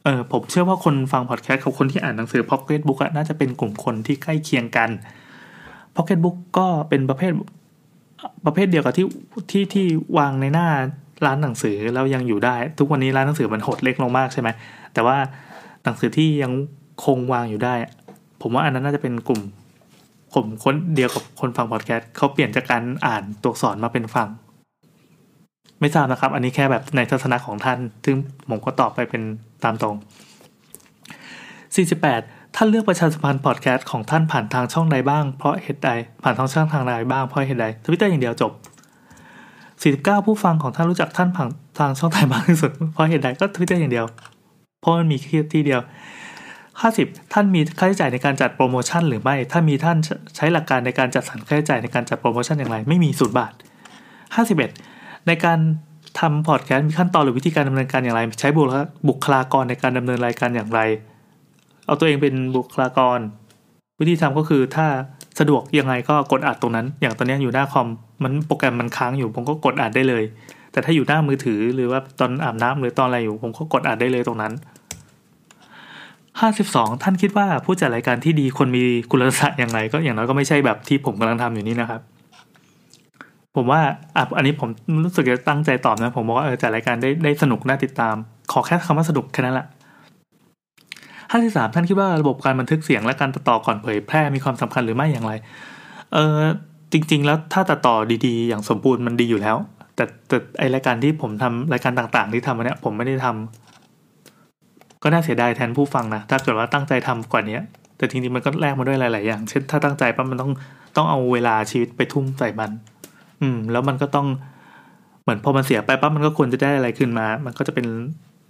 [0.08, 4.90] ออผมเชื่อว่าคนฟังพอดแคสต์กับคนที่อ่านหนังสือ Pocket Book อะน่าจะเป็นกลุ่มคนที่ใกล้เคียงกัน
[5.94, 7.32] Pocket Book ก็เป็นประเภท
[8.46, 9.06] ประเภทเดียวกับที่
[9.50, 9.86] ที่ที่
[10.18, 10.68] วางในหน้า
[11.26, 14.48] ร้านหนังสือแล้วยังอยู่ได้ ทุกวันนี้ร้านหนังสือมันหดเล็กลงมากใช่ไหม
[14.94, 15.16] แต่ว่า
[15.84, 16.52] หนังสือที่ยัง
[17.04, 17.74] คงวางอยู่ได้
[18.42, 19.40] ผมว่าอันนั้นน่าจะเป็นกลุ่ม
[20.34, 24.28] ผมคนเดียวกับคนฟังพอดแคสต์เขาเปลี่ยนจากการอ่านตัวอักษรมาเป็นฟัง
[25.80, 28.16] ไม่ทราบนะครับ อันนี้แค่แบบในทัศนะของท่าน ซึ่ง
[28.48, 29.22] ผมก็ตอบไปเป็น
[29.64, 29.96] ตามตรง
[31.74, 35.90] 48 ท่านเลือกประชาสัมพันธ์พอดแคสต์ของท่านผ่านทางช่องใดบ้างเพราะเหตุใด
[36.22, 38.52] ผ่านทางช่องทางใดบ้างเพราะเหตุใดทวิตเตอร์อย่างเดียวจบ
[39.62, 44.06] 49 ผู้ฟังของท่านรู้จักท่านผ่านทางช่องทางมากที่สุดเพราะเหตุใดก็ทวิตเตอร์อย่างเดียว
[44.80, 45.80] เพราะมันมีแค่ที่เดียว
[46.60, 49.96] 50 ท่านมีค่าใช้จ่ายในการจัดโปรโมชั่นหรือไม่ ถ้ามีท่าน
[50.36, 53.52] ใช้หลักการในการจัดสรรค่าใช้จ่ายในการจัดโปรโมชั่นอย่างไร ไม่มีศูนย์บาท
[54.36, 54.87] 51
[55.28, 55.58] ในการ
[56.20, 58.48] ทำพอดแคสต์มีขั้นตอนหรือวิธีการดำเนินการอย่างไร ใช้
[59.08, 60.80] บุคลากรในการดำเนินรายการอย่างไร
[61.86, 63.18] เอาตัวเองเป็นบุคลากร
[64.00, 64.86] วิธีทำก็คือถ้า
[65.38, 67.88] สะดวกยังไงก็กดอัดตรงนั้น อย่างตอนนี้อยู่หน้าคอม
[68.22, 70.24] มันโปรแกรมมันค้างอยู่ ผมก็กดอัดได้เลย
[70.72, 74.52] แต่ถ้าอยู่หน้ามือถือหรือว่าตอนอาบน้ำหรือตอนอะไรอยู่ ผมก็กดอัดได้เลยตรงนั้น
[76.12, 82.00] 52 ท่านคิดว่าผู้จัดรายการที่ดีคนมีคุณลักษณะอย่างไรก็อย่างน้อยก็ไม่ใช่แบบที่ผมกำลังทำอยู่นี่นะครับ
[83.56, 83.80] ผมว่า
[84.16, 84.68] อะอันนี้ผม
[85.04, 88.14] รู้สึกจะตั้งใจตอบนะ ผมบอกว่าเออจัดรายการได้ได้สนุกน่าติดตาม
[88.52, 89.66] ขอแค่คำว่าสนุกแค่นั้นแหละ
[91.30, 95.32] ห้าที่สามท่านคิดว่าระบบการบันทึกเสียงและการตัดต่อก่อนเผยแพร่มีความสำคัญหรือไม่อย่างไร
[96.14, 96.38] เออ
[96.92, 97.94] จริง ๆ แล้วถ้าตัดต่อ
[98.26, 99.56] ดีๆ อย่างสมบูรณ์มันดีอยู่แล้ว
[99.96, 103.26] แต่แต่ไอรายการที่ผมทำรายการต่าง ๆ ที่ทำมาเนี้ยผมไม่ได้ท
[104.14, 107.58] ก็น่าเสียดายแทนผู้ฟังนะถ้าเกิดว่าตั้งใจทำกว่านี้
[107.96, 110.52] แต่จริงๆมันก็แลกมาด้วยหลาย ๆ อย่าง เช่นถ้าตั้งใจปั๊บมันต้อง
[110.96, 112.70] ต้องเอาเวลาชีวิตไปทุ่มใส่มัน
[113.42, 114.26] อืม แล้วมันก็ต้อง
[115.22, 117.86] เหมือนพอมันเสียไปปั๊บมันก็ควรจะได้อะไรขึ้นมา มันก็จะเป็น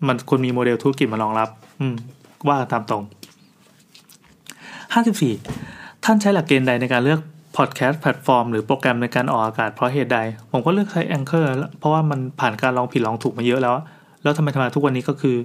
[0.08, 1.48] มันควรมีโมเดลธุรกิจมารองรับ
[1.80, 1.94] อืม
[2.48, 3.02] ว่าตามตรง
[5.08, 7.20] 54ท่านใช้หลักเกณฑ์ใดในการเลือก
[7.56, 10.18] พอดแคสต์แพลตฟอร์มหรือโปรแกรมในการออกอากาศเพราะเหตุใด
[10.52, 11.46] ผมก็เลือกใช้ Anchor
[11.78, 13.74] เพราะว่ามันผ่านการลองผิดลองถูกมาเยอะแล้ว
[14.22, 15.36] แล้วทำไมทำไมทุกวันนี้ก็คือ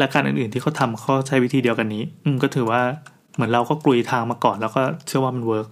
[0.00, 2.80] รายการอื่นๆที่เขาทำเขาใช้วิธีเดียวกันนี้ อืมก็ถือว่า
[3.34, 5.66] เหมือนเราก็กลุยทางมาก่อนแล้วก็เชื่อว่ามัน work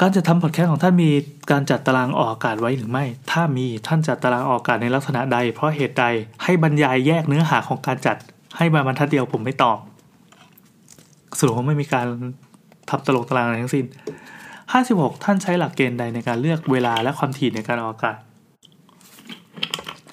[0.00, 1.10] การจะทำพอดแคสต์ของท่านมี
[1.50, 6.04] การจัดตารางออกอากาศไว้หรือไม่ ถ้ามีท่านจัดตารางออกอากาศในลักษณะใด เพราะเหตุใด
[6.42, 8.16] ให้บรรยายแยกเนื้อหาของการจัด
[8.56, 9.78] ให้มาบรรทัดเดียวผมไม่ตอบ
[11.38, 12.06] สรุปว่าไม่มีการ
[12.90, 13.86] ทำลงตารางอะไรทั้งสิ้น
[14.54, 18.16] 56 ท่านใช้หลักเกณฑ์ใดในการเลือกเวลาและความถี่ในการออกอากาศ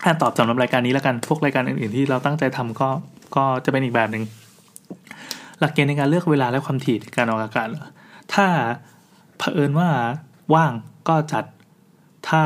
[0.04, 2.90] ถ้าตอบสำหรับรายการนี้แล้วกัน พวกรายการอื่นๆที่เราตั้งใจทำก็
[3.36, 4.24] ก็จะเป็นอีกแบบหนึ่ง
[5.60, 7.68] หลักเกณฑ์ในการเลือกเวลาและความถี่ในการออกอากาศ
[8.34, 8.46] ถ้า
[9.38, 9.90] เผอิญว่า
[10.56, 10.72] ว่าง
[11.08, 11.44] ก็จัด
[12.30, 12.44] ถ้า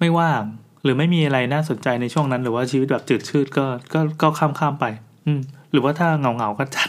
[0.00, 0.42] ไม่ว่าง
[0.82, 4.84] หรือไม่มีอะไรน่าสนใจในช่วงนั้น หรือว่าชีวิตแบบจืดชืดก็ก็ก็ข้ามข้ามไป
[5.26, 5.40] อืม
[5.72, 6.88] หรือว่าถ้าเงาเงาก็จัด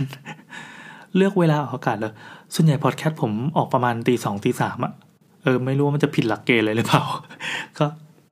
[1.15, 2.13] เลือกเวลาออกอากาศเลย
[2.55, 4.93] ส่วนใหญ่พอดแคสต์ผมออกประมาณตีสองตีสามอะ
[5.43, 7.03] เออไม่รู้ว่ามันจะผิดหลักเกณฑ์เลยหรือเปล่า
[7.79, 7.85] ก็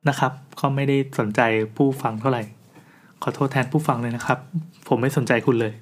[0.08, 1.40] นะครับ ก็ไม่ได้สนใจ
[1.76, 2.42] ผู้ฟังเท่าไหร่
[3.22, 4.38] ขอโทษแทนผู้ฟังเลยนะครับ
[4.88, 5.72] ผมไม่สนใจคุณเลย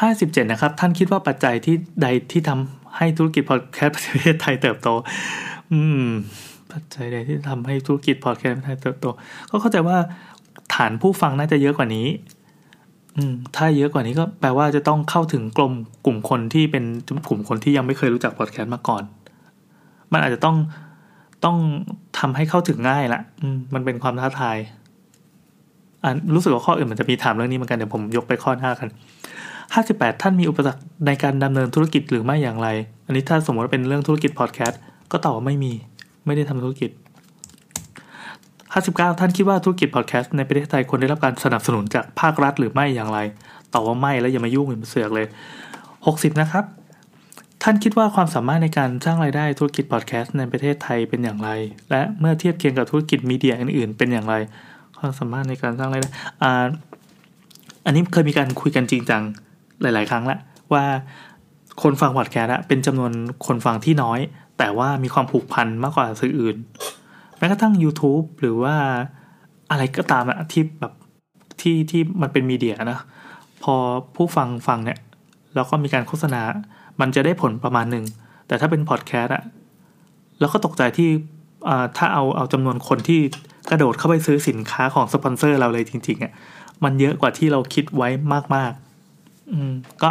[0.00, 4.88] ห้าสิบเจ็ดนะครับ ท่านคิดว่าปัจจัยที่ใดที่ทำให้ธุรกิจพอดแคสต์ประเทศไทยเติบโต
[5.72, 6.08] อืม
[6.72, 9.06] ปัจจัยใดที่ทำให้ธุรกิจพอดแคสต์ประเทศไทยเติบโต
[9.50, 9.96] ก็เข้าใจว่า
[10.74, 12.06] ฐานผู้ฟังน่าจะเยอะกว่านี้
[13.16, 15.72] อืม ถ้าเยอะกว่านี้ก็แปลว่าจะต้องเข้าถึงกลุ่ม
[16.04, 16.84] กลุ่มคนที่เป็น
[17.28, 19.02] กลุ่มคนที่ยังไม่เคยรู้จักพอดแคสต์มาก่อน
[20.12, 20.56] มันอาจจะต้อง
[21.44, 21.56] ต้อง
[22.18, 24.56] ทำให้เข้าถึงง่ายละอืมมันเป็นความท้าทาย
[26.02, 28.88] อ่ารู้สึกว่าข้ออื่นมันจะมีถามเรื่องนี้เหมือนกันเดี๋ยวผมยกไปข้อหน้ากัน
[29.72, 32.68] 58 ท่านมีอุปสรรคในการดำเนินธุรกิจหรือไม่อย่างไร
[33.06, 34.80] อันนี้ถ้าสมมติว่าเป็นเรื่องธุรกิจพอดแคสต์
[35.12, 35.72] ก็ตอบว่าไม่มี
[36.26, 36.90] ไม่ได้ทำธุรกิจ
[38.44, 43.18] 59 ท่านคิดว่าธุรกิจพอดแคสต์ในประเทศไทยควรได้รับการสนับสนุนจากภาครัฐหรือไม่อย่างไร
[43.72, 45.26] ตอบว่าไม่แล้วอย่ามายุ่งอย่ามาเสือกเลย
[45.84, 46.64] 60 นะครับ
[47.62, 51.50] ท่านคิดว่าความสามารถในการสร้างรายได้ธุรกิจพอดแคสต์ในประเทศไทยเป็นอย่างไร
[51.90, 54.34] และเมื่อเทียบเคียงกับธุรกิจมีเดียอื่นๆ เป็นอย่างไร
[54.98, 56.10] ความสามารถในการสร้างรายได้
[56.42, 56.66] อ่า
[57.86, 59.22] อันนี้เคยมีการคุยกันจริงจัง
[59.82, 60.38] หลาย ๆ ครั้งละ
[60.72, 60.84] ว่า
[61.82, 63.12] คนฟังพอดแคสต์เป็นจำนวน
[63.46, 64.20] คนฟังที่น้อย
[64.58, 66.56] แต่ว่ามีความผูกพันมากกว่าสื่ออื่น
[67.38, 68.74] แม้กระทั่ง YouTube หรือว่า
[69.70, 70.92] อะไรก็ตามอะที่แบบ
[71.60, 72.98] ที่ที่มันเป็นมีเดียนะ
[73.62, 73.74] พอ
[74.16, 74.98] ผู้ฟังฟังเนี่ย
[75.54, 76.42] แล้วก็มีการโฆษณา
[77.00, 78.04] มันจะได้ผลประมาณหนึ่ง
[78.46, 79.42] แต่ถ้าเป็นพอดแคสต์อะ
[80.40, 81.08] แล้วก็ตกใจที่
[81.96, 83.20] ถ้าเอาเอาจำนวนคนที่
[83.70, 86.32] กระโดดเข้าไปซื้อสินค้าของสปอนเซอร์เราเลยจริงๆอะ
[86.84, 88.08] มันเยอะกว่าที่เราคิดไว้
[88.54, 88.83] มากๆ
[89.52, 90.10] อืมก็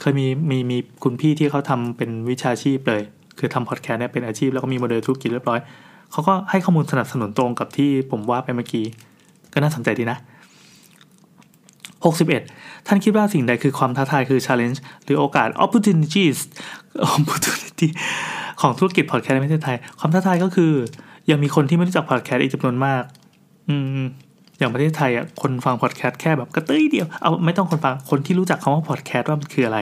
[0.00, 3.02] เคยมีมีมีคุณพี่ที่เขาทำเป็นวิชาชีพเลย
[3.38, 5.60] คือทำพอดแคสต์เนี่ยเป็นอาชีพแล้วก็มีโมเดลธุรกิจเรียบร้อย
[6.12, 8.84] เขาก็ให้ข้อมูลสนับสนุนตรงกับที่ผมว่าไปเมื่อกี้
[9.52, 10.18] ก็น่าสนใจดีนะ
[12.06, 16.38] 61 ท่านคิดว่าสิ่งใดคือความท้าทายคือ challenge หรือโอกาส opportunities
[17.16, 17.88] opportunity
[18.60, 20.72] ของธุรกิจพอดแคสต์ในประเทศไทย ความท้าทายก็คือ
[21.30, 23.02] ยังมีคนที่ไม่รู้จักพอดแคสต์อีกจำนวนมาก
[23.68, 24.06] อืม
[24.58, 29.78] อย่างประเทศไทยอะคนฟังพอดแคสต์แค่แบบกระจุกเดียวเอาไม่ต้องคนฟังคนที่รู้จักคำว่าพอดแคสต์ว่ามันคืออะไร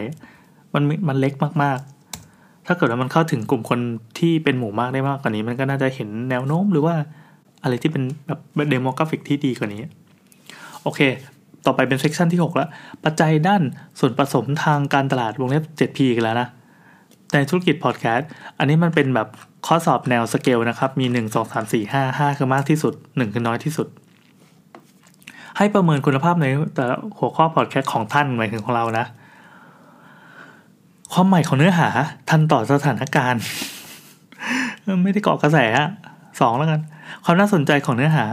[0.75, 1.33] มันมันเล็ก
[1.63, 3.81] มากๆ ถ้าเกิดว่ามันเข้าถึงกลุ่มคน
[4.19, 6.95] ที่เป็นหมู่มากได้มากกว่านี้ มันก็น่าจะเห็นแนวโน้มหรือว่า
[7.63, 8.39] อะไรที่เป็นแบบ
[8.71, 9.81] demographic ที่ดีกว่านี้
[10.83, 11.01] โอเค
[11.67, 12.69] ต่อไปเป็น section ที่6แล้ว
[13.05, 13.63] ปัจจัยด้าน
[13.99, 16.49] ส่วนผสมทางการตลาดวงเล็บ 7P กันแล้วนะ
[17.33, 19.29] ในธุรกิจพอดแคสต์อันนี้มันเป็นแบบ
[19.67, 23.89] ข้อสอบแนวสเกลนะครับ มี 1 2 3 4 5 5 คือมากที่สุด 1 คือน้อยที่สุด
[25.57, 26.85] ให้ประเมินคุณภาพในแต่
[27.19, 29.05] หัวข้อพอดแคสต์ของท่านหมายถึงของเรานะ
[31.13, 31.89] ความใหม่ของเนื้อหา
[32.31, 33.43] ทันต่อสถานการณ์
[35.03, 35.59] ไม่ได้เกาะกระแส
[36.41, 36.81] สองแล้วกัน
[37.25, 38.25] ความน่าสนใจของเนื้อหา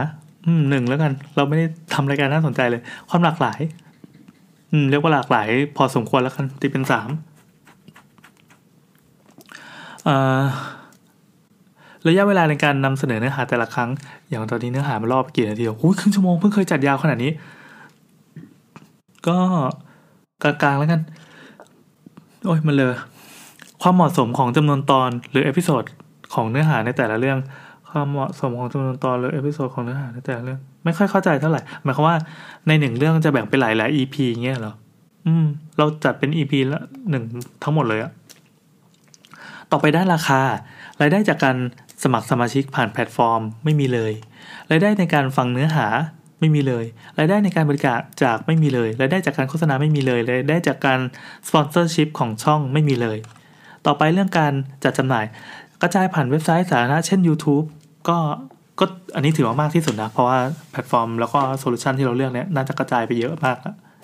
[0.46, 3.60] อืมหนึ่งแล้วกัน เราไม่ได้ทำรายการน่าสนใจเลย ความหลากหลาย
[4.72, 7.08] อืมเรียกว่าหลากหลาย พอสมควรแล้วกันตีเป็นสาม
[10.08, 10.42] อ่า
[12.08, 13.90] ระยะเวลาในการนำเสนอเนื้อหาแต่ละครั้ง
[14.28, 17.32] อย่างตอนนี้เนื้อหามันรอบกี่นาทีโอ้ยครึ่งชั่วโมงเพิ่งเคยจัดยาวขนาดนี้
[19.26, 19.36] ก็
[20.42, 21.00] กลางๆแล้วกัน
[22.46, 22.94] โอ้ยมันเลย
[23.82, 25.82] ความเหมาะสมของจำนวนตอนหรือ episode
[26.34, 27.38] ของเนื้อหาในแต่ละเรื่อง
[27.90, 32.16] ความเหมาะสมของจำนวนตอนหรือ episode ของเนื้อหาในแต่ละเรื่อง ไม่ค่อยเข้าใจเท่าไหร่หมายความว่า
[32.66, 34.74] ในหนึ่งเรื่องจะแบ่งเป็นหลายๆ EP เงี้ยเหรอ
[35.26, 35.46] อืม
[35.78, 37.24] เราจัดเป็น EP ละหนึ่ง
[37.62, 38.12] ทั้งหมดเลยอะ
[39.70, 40.40] ต่อไปด้านราคา
[41.00, 41.56] รายได้จากการ
[42.02, 44.12] สมัครสมาชิกผ่านแพลตฟอร์ม ไม่มีเลย
[44.70, 45.86] รายได้ในการฟังเนื้อหา
[46.40, 46.84] ไม่มีเลย
[47.18, 51.00] รายได้ในการบริการจากไม่มีเลย รายได้จากการโฆษณาไม่มีเลย รายได้จากการ
[51.48, 53.18] sponsorship ของช่องไม่มีเลย
[53.86, 54.52] ต่อไปเรื่องการ
[54.84, 55.24] จัดจำหน่าย
[55.82, 57.64] กระจายผ่านเว็บไซต์สาธารณะเช่น YouTube
[58.08, 58.18] ก็
[58.80, 58.84] ก็
[59.14, 60.38] อันนี้ถือว่ามากที่สุดนะ เพราะว่า
[60.72, 63.56] แพลตฟอร์มแล้วก็ solution ที่เราเลือกเนี้ยน่าจะกระจายไปเยอะมาก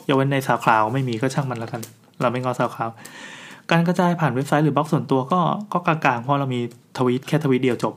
[0.08, 1.80] ยกเว้นใน SoundCloud ไม่มีก็ช่างมันแล้วกัน
[2.20, 2.90] เราไม่ง้อ SoundCloud
[3.72, 5.40] การกระจายผ่านเว็บไซต์หรือบล็อกส่วนตัวก็
[5.72, 6.60] ก็กลางๆเพราะเรามี
[6.98, 7.94] ทวีตแค่ทวีตเดียวจบ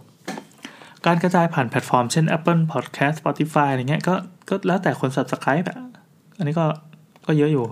[1.06, 4.14] การกระจายผ่านแพลตฟอร์มเช่น Apple Podcast Spotify อะไรเงี้ยก็
[4.50, 5.78] ก็แล้วแต่คน subscribe อะ
[6.38, 6.66] อันนี้ก็
[7.28, 7.66] ก็เยอะอยู่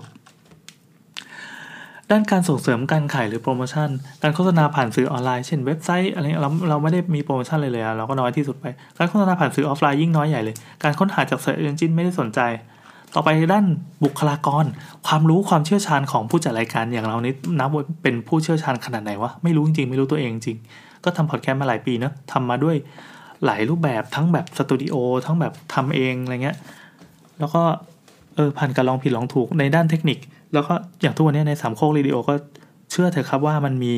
[2.10, 3.88] ด้านการส่งเสริมการขายหรือโปรโมชั่น
[4.22, 8.66] การโฆษณาผ่านสื่อออนไลน์เช่นเว็บไซต์อะไรเราเราไม่ได้มีโปรโมชั่นเลยเลยเราก็น้อยที่สุดไป
[8.98, 12.40] การโฆษณาผ่านสื่อออฟไลน์ยิ่งน้อยใหญ่เลย การค้นหาจาก Search Engine ไม่ได้สนใจ
[13.14, 13.66] ต่อไปด้าน
[14.04, 14.64] บุคลากร
[15.06, 20.58] ความรู้ความเชี่ยวชาญของผู้จัดรายการอย่างเรานี้นับว่าเป็นผู้เชี่ยวชาญขนาดไหนวะไม่รู้จริงๆไม่รู้ตัวเองจริง
[21.04, 22.76] ก็ทำพอดแคสต์มาหลายปีเนาะทำมาด้วย
[23.46, 24.94] หลายรูปแบบทั้งแบบสตูดิโอ
[25.26, 26.56] ทั้งแบบทำเองอะไรเงี้ย
[27.38, 27.62] แล้วก็
[28.34, 30.18] เออผ่านการลองผิดลองถูกในด้านเทคนิค
[30.52, 32.34] แล้วก็อย่างทุกวันนี้ในสามโคกเรดิโอก็
[32.90, 33.94] เชื่อเถอะครับว่ามันมี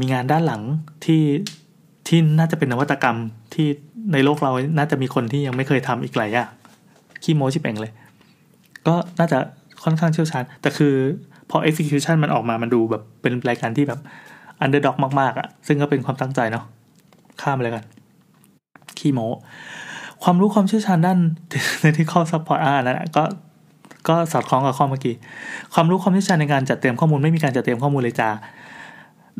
[0.00, 0.62] มีงานด้านหลัง
[1.04, 1.22] ที่
[2.08, 3.16] ที่น่าจะเป็นนวัตกรรม
[3.54, 3.66] ที่
[4.12, 6.50] ในโลกเราน่าจะมีคนที่ยังไม่เคยทำอีกหลายอย่าง
[7.24, 7.92] ขี้โม้ชิบเองเลย
[8.86, 9.38] ก็น่าจะ
[9.84, 10.94] ค่อนข้างเชี่ยวชาญ แต่คือ
[11.50, 14.00] พอ execution มันออกมามันดูแบบเป็นรายการที่แบบ
[14.64, 16.64] underdog มากๆอะ่ะ ซึ่งก็เป็นความตั้งใจเนาะ
[17.42, 17.84] ข้ามเลยกัน
[18.98, 19.28] ขี้โม้
[20.22, 21.18] ความรู้ความเชี่ยวชาญด้าน
[21.82, 23.24] ในที่ข้อ support อ่านั่นก็
[24.08, 25.14] ก็สอดคล้องกับข้อเมื่อกี้
[25.74, 28.30] ความรู้ความเชี่ยวชาญในการจัดเตรียมข้อมูลไม่มีการจัดเตรียมข้อมูลเลยจ้า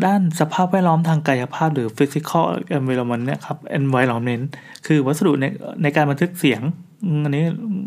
[0.04, 2.44] ด้านสภาพแวดล้อมทางกายภาพหรือ physical
[2.78, 4.44] environment เนี่ยครับ environment
[4.86, 5.44] คือวัสดุใน
[5.82, 6.60] ในการบันทึกเสียง
[7.24, 7.44] อันนี้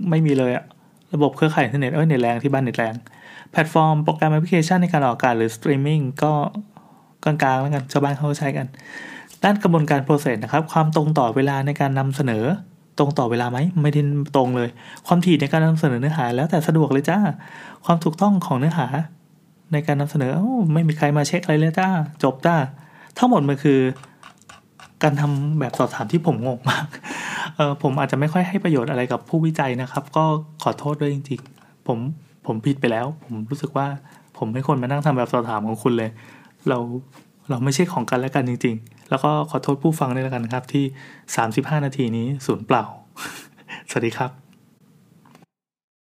[0.10, 0.66] ไม่มีเลยอะ
[1.14, 2.94] ระบบเครือข่ายอินเทอร์เน็ตเอ้ยเน็ตแรงที่บ้านเน็ตแรง
[3.52, 6.34] แพลตฟอร์มโปรแกรมแอปพลิเคชันในการออกอากาศหรือสตรีมมิ่งก็
[7.24, 8.68] กลางๆแล้วกันชาวบ้านเขาใช้กัน
[9.44, 12.44] ด้านกระบวนการ process นะครับ ความตรงต่อเวลาในการนำเสนอ
[12.98, 14.02] ตรงต่อเวลาไหมไม่ได้
[14.36, 14.70] ตรงเลย
[15.08, 17.20] ความถี่ในการนำเสนอเนื้อหาแล้วแต่สะดวกเลยจ้า
[17.86, 18.88] ความถูกต้องของเนื้อหา
[19.74, 20.42] ในการนำเสนออ
[20.74, 21.90] ไม่มีใครมาเช็คอะไรเลยจ้า
[22.24, 22.56] จบจ้า
[23.18, 23.80] ทั้งหมดมันคือ
[25.04, 26.88] การทำแบบสอบถามที่ผมงงมาก
[27.56, 30.26] เออผมอาจจะไม่ค่อยให้ประโยชน์อะไรกับผู้วิจัยนะครับ ก็
[30.64, 31.98] ขอโทษด้วยจริงๆ ผม
[32.46, 33.88] ผมผิดไปแล้ว ผมรู้สึกว่า
[34.38, 36.10] ผมไม่ควรมานั่งทำแบบสอบถามของคุณเลย
[36.70, 36.78] เรา
[37.50, 40.86] เราไม่ใช่ของกันและกันจริง ๆ แล้วก็ขอโทษผู้ฟังด้วยแล้วกันครับที่
[41.36, 42.84] 35 นาทีนี้สูญเปล่า
[43.90, 44.47] สวัสดีครับ